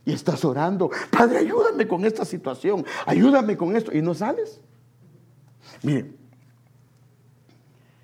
[0.05, 4.61] Y estás orando, Padre, ayúdame con esta situación, ayúdame con esto, y no sales.
[5.81, 6.13] Mire,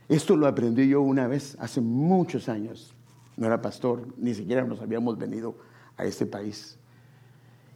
[0.10, 2.94] esto lo aprendí yo una vez, hace muchos años.
[3.38, 5.56] No era pastor, ni siquiera nos habíamos venido
[5.98, 6.78] a este país.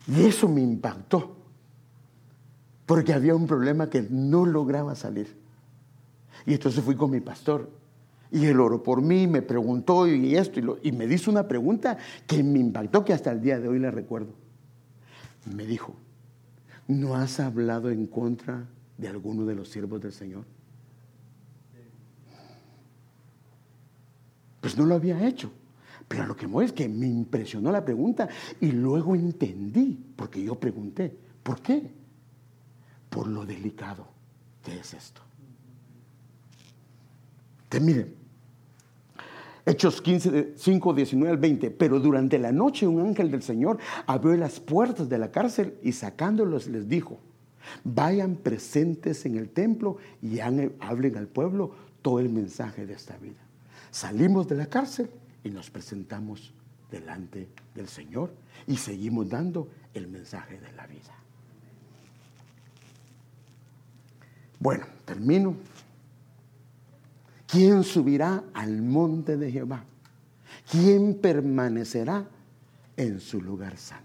[0.08, 1.36] Y eso me impactó,
[2.86, 5.36] porque había un problema que no lograba salir.
[6.46, 7.70] Y entonces fui con mi pastor.
[8.32, 11.98] Y él oró por mí, me preguntó y esto, y, y me hizo una pregunta
[12.28, 14.34] que me impactó, que hasta el día de hoy la recuerdo.
[15.56, 15.96] Me dijo,
[16.88, 18.66] ¿no has hablado en contra
[18.98, 20.44] de alguno de los siervos del Señor?
[24.66, 25.52] Pues no lo había hecho.
[26.08, 28.28] Pero lo que me es que me impresionó la pregunta
[28.60, 31.92] y luego entendí, porque yo pregunté, ¿por qué?
[33.08, 34.08] Por lo delicado
[34.64, 35.22] que es esto.
[37.70, 38.16] Te miren,
[39.68, 41.70] Hechos 15, 5, 19 al 20.
[41.70, 45.92] Pero durante la noche un ángel del Señor abrió las puertas de la cárcel y
[45.92, 47.20] sacándolos les dijo,
[47.84, 53.45] vayan presentes en el templo y hablen al pueblo todo el mensaje de esta vida.
[53.96, 55.10] Salimos de la cárcel
[55.42, 56.54] y nos presentamos
[56.92, 58.30] delante del Señor
[58.68, 61.16] y seguimos dando el mensaje de la vida.
[64.60, 65.56] Bueno, termino
[67.48, 69.86] ¿Quién subirá al monte de Jehová?
[70.70, 72.28] ¿Quién permanecerá
[72.98, 74.05] en su lugar santo?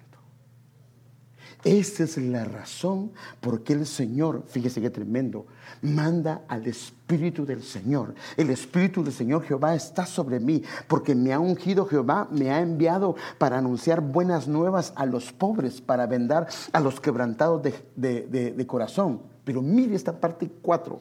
[1.64, 5.46] Esa es la razón por qué el Señor, fíjese qué tremendo,
[5.82, 8.14] manda al Espíritu del Señor.
[8.36, 12.60] El Espíritu del Señor Jehová está sobre mí, porque me ha ungido Jehová, me ha
[12.60, 18.66] enviado para anunciar buenas nuevas a los pobres, para vendar a los quebrantados de, de
[18.66, 19.20] corazón.
[19.44, 21.00] Pero mire esta parte 4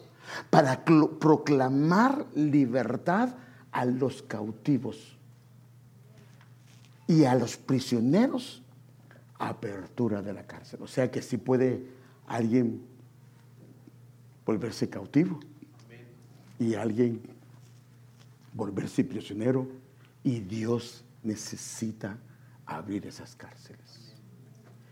[0.49, 3.29] para proclamar libertad
[3.71, 5.17] a los cautivos
[7.07, 8.61] y a los prisioneros
[9.39, 10.81] apertura de la cárcel.
[10.83, 11.83] O sea que si puede
[12.27, 12.81] alguien
[14.45, 15.39] volverse cautivo
[16.59, 17.21] y alguien
[18.53, 19.67] volverse prisionero
[20.23, 22.17] y Dios necesita
[22.65, 24.13] abrir esas cárceles.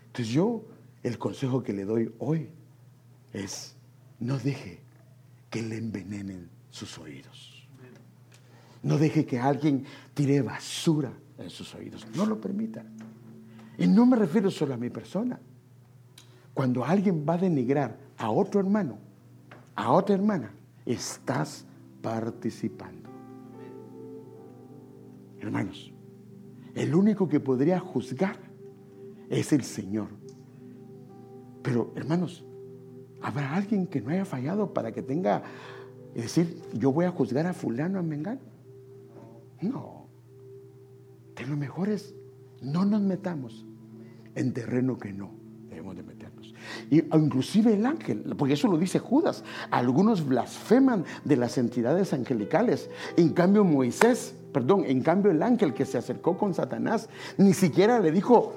[0.06, 0.64] Entonces yo
[1.02, 2.48] el consejo que le doy hoy
[3.32, 3.76] es
[4.18, 4.80] no deje
[5.50, 7.68] que le envenenen sus oídos.
[8.82, 9.84] No deje que alguien
[10.14, 12.06] tire basura en sus oídos.
[12.14, 12.84] No lo permita.
[13.78, 15.40] Y no me refiero solo a mi persona.
[16.52, 18.98] Cuando alguien va a denigrar a otro hermano,
[19.74, 20.52] a otra hermana,
[20.84, 21.64] estás
[22.02, 23.08] participando.
[25.40, 25.92] Hermanos,
[26.74, 28.36] el único que podría juzgar
[29.30, 30.08] es el Señor.
[31.62, 32.44] Pero, hermanos,
[33.20, 35.42] ¿Habrá alguien que no haya fallado para que tenga,
[36.14, 38.40] es decir, yo voy a juzgar a fulano, a Mengano?
[39.60, 40.06] No.
[41.34, 42.14] De lo mejor es,
[42.62, 43.66] no nos metamos
[44.38, 45.30] en terreno que no
[45.68, 46.54] debemos de meternos.
[46.90, 52.90] Y inclusive el ángel, porque eso lo dice Judas, algunos blasfeman de las entidades angelicales.
[53.16, 58.00] En cambio Moisés, perdón, en cambio el ángel que se acercó con Satanás, ni siquiera
[58.00, 58.54] le dijo,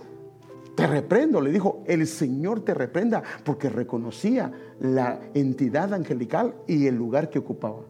[0.75, 6.95] te reprendo, le dijo, el Señor te reprenda, porque reconocía la entidad angelical y el
[6.95, 7.81] lugar que ocupaba.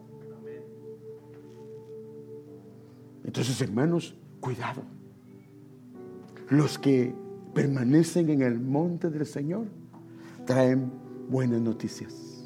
[3.24, 4.82] Entonces, hermanos, cuidado.
[6.48, 7.14] Los que
[7.54, 9.66] permanecen en el monte del Señor
[10.46, 10.90] traen
[11.28, 12.44] buenas noticias.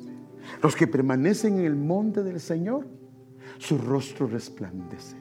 [0.63, 2.87] Los que permanecen en el monte del Señor,
[3.59, 5.17] su rostro resplandece.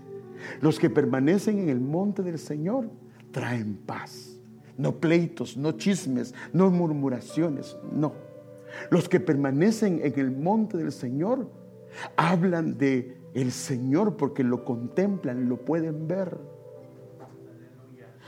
[0.62, 2.90] Los que permanecen en el monte del Señor
[3.32, 4.36] traen paz
[4.78, 8.14] no pleitos, no chismes, no murmuraciones, no.
[8.90, 11.50] Los que permanecen en el monte del Señor
[12.18, 16.38] hablan de el Señor porque lo contemplan, lo pueden ver.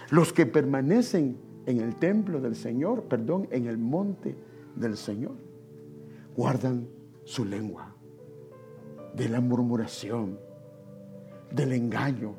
[0.10, 1.38] Los que permanecen
[1.68, 4.36] en el templo del Señor, perdón, en el monte
[4.76, 5.36] del Señor,
[6.36, 6.88] guardan
[7.24, 7.94] su lengua
[9.14, 10.40] de la murmuración,
[11.52, 12.34] del engaño,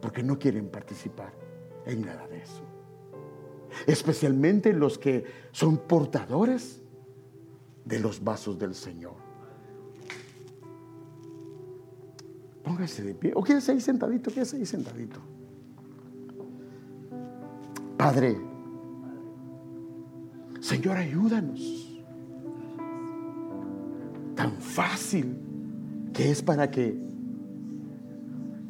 [0.00, 1.34] porque no quieren participar
[1.84, 2.62] en nada de eso
[3.86, 6.80] especialmente los que son portadores
[7.84, 9.14] de los vasos del Señor.
[12.62, 13.32] Póngase de pie.
[13.34, 15.20] O quédese ahí sentadito, quédese ahí sentadito.
[18.06, 18.40] Padre,
[20.60, 22.00] Señor, ayúdanos.
[24.36, 25.36] Tan fácil
[26.12, 26.96] que es para que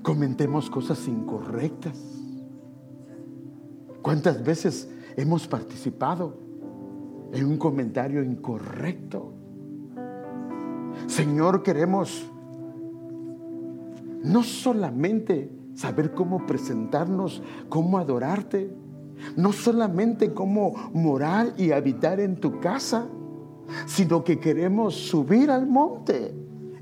[0.03, 1.99] comentemos cosas incorrectas.
[4.01, 6.39] ¿Cuántas veces hemos participado
[7.35, 9.35] en un comentario incorrecto?
[11.09, 12.27] Señor, queremos
[14.25, 18.86] no solamente saber cómo presentarnos, cómo adorarte,
[19.37, 23.07] no solamente cómo morar y habitar en tu casa,
[23.87, 26.35] sino que queremos subir al monte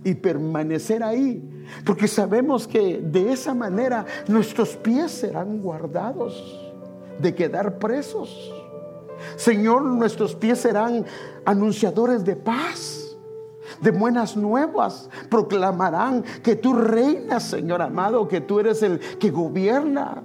[0.05, 1.43] y permanecer ahí,
[1.85, 6.73] porque sabemos que de esa manera nuestros pies serán guardados
[7.21, 8.53] de quedar presos.
[9.37, 11.07] Señor, nuestros pies serán
[11.45, 13.17] anunciadores de paz
[13.81, 15.09] de buenas nuevas.
[15.31, 20.23] Proclamarán que tú reinas, Señor amado, que tú eres el que gobierna.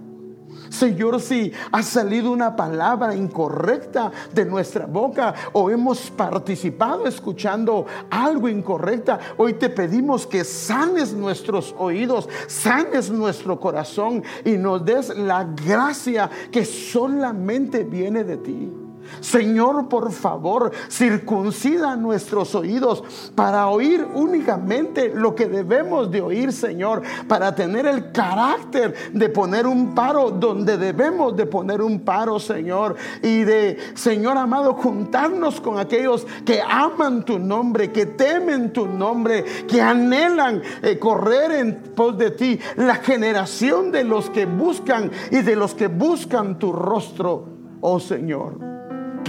[0.69, 8.47] Señor, si ha salido una palabra incorrecta de nuestra boca o hemos participado escuchando algo
[8.47, 15.43] incorrecta, hoy te pedimos que sanes nuestros oídos, sanes nuestro corazón y nos des la
[15.43, 18.88] gracia que solamente viene de ti.
[19.21, 23.03] Señor, por favor, circuncida nuestros oídos
[23.35, 29.67] para oír únicamente lo que debemos de oír, Señor, para tener el carácter de poner
[29.67, 35.79] un paro donde debemos de poner un paro, Señor, y de, Señor amado, juntarnos con
[35.79, 42.17] aquellos que aman tu nombre, que temen tu nombre, que anhelan eh, correr en pos
[42.17, 47.45] de ti, la generación de los que buscan y de los que buscan tu rostro,
[47.81, 48.68] oh Señor.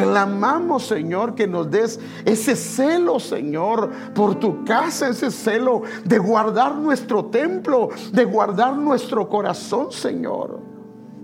[0.01, 6.75] Clamamos, Señor, que nos des ese celo, Señor, por tu casa, ese celo de guardar
[6.75, 10.71] nuestro templo, de guardar nuestro corazón, Señor.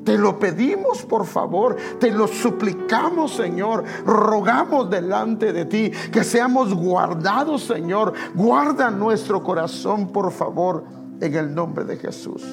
[0.05, 3.83] Te lo pedimos, por favor, te lo suplicamos, Señor.
[4.05, 8.13] Rogamos delante de ti que seamos guardados, Señor.
[8.35, 10.85] Guarda nuestro corazón, por favor,
[11.21, 12.45] en el nombre de Jesús.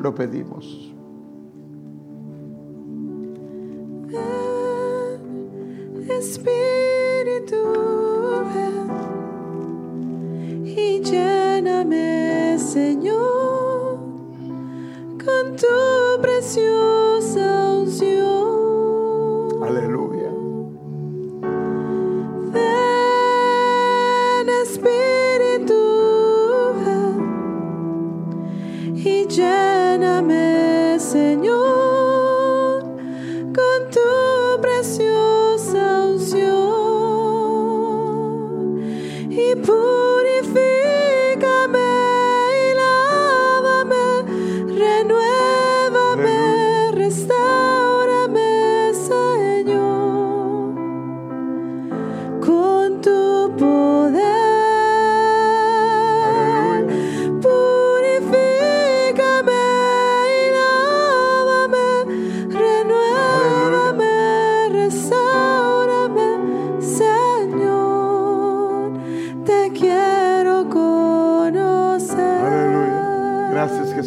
[0.00, 0.92] Lo pedimos.
[6.34, 7.62] Espíritu,
[10.64, 13.98] y lléname, Señor,
[15.24, 17.03] con tu preciosa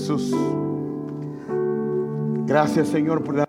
[0.07, 0.33] Jesús.
[2.45, 3.46] Gracias Señor por la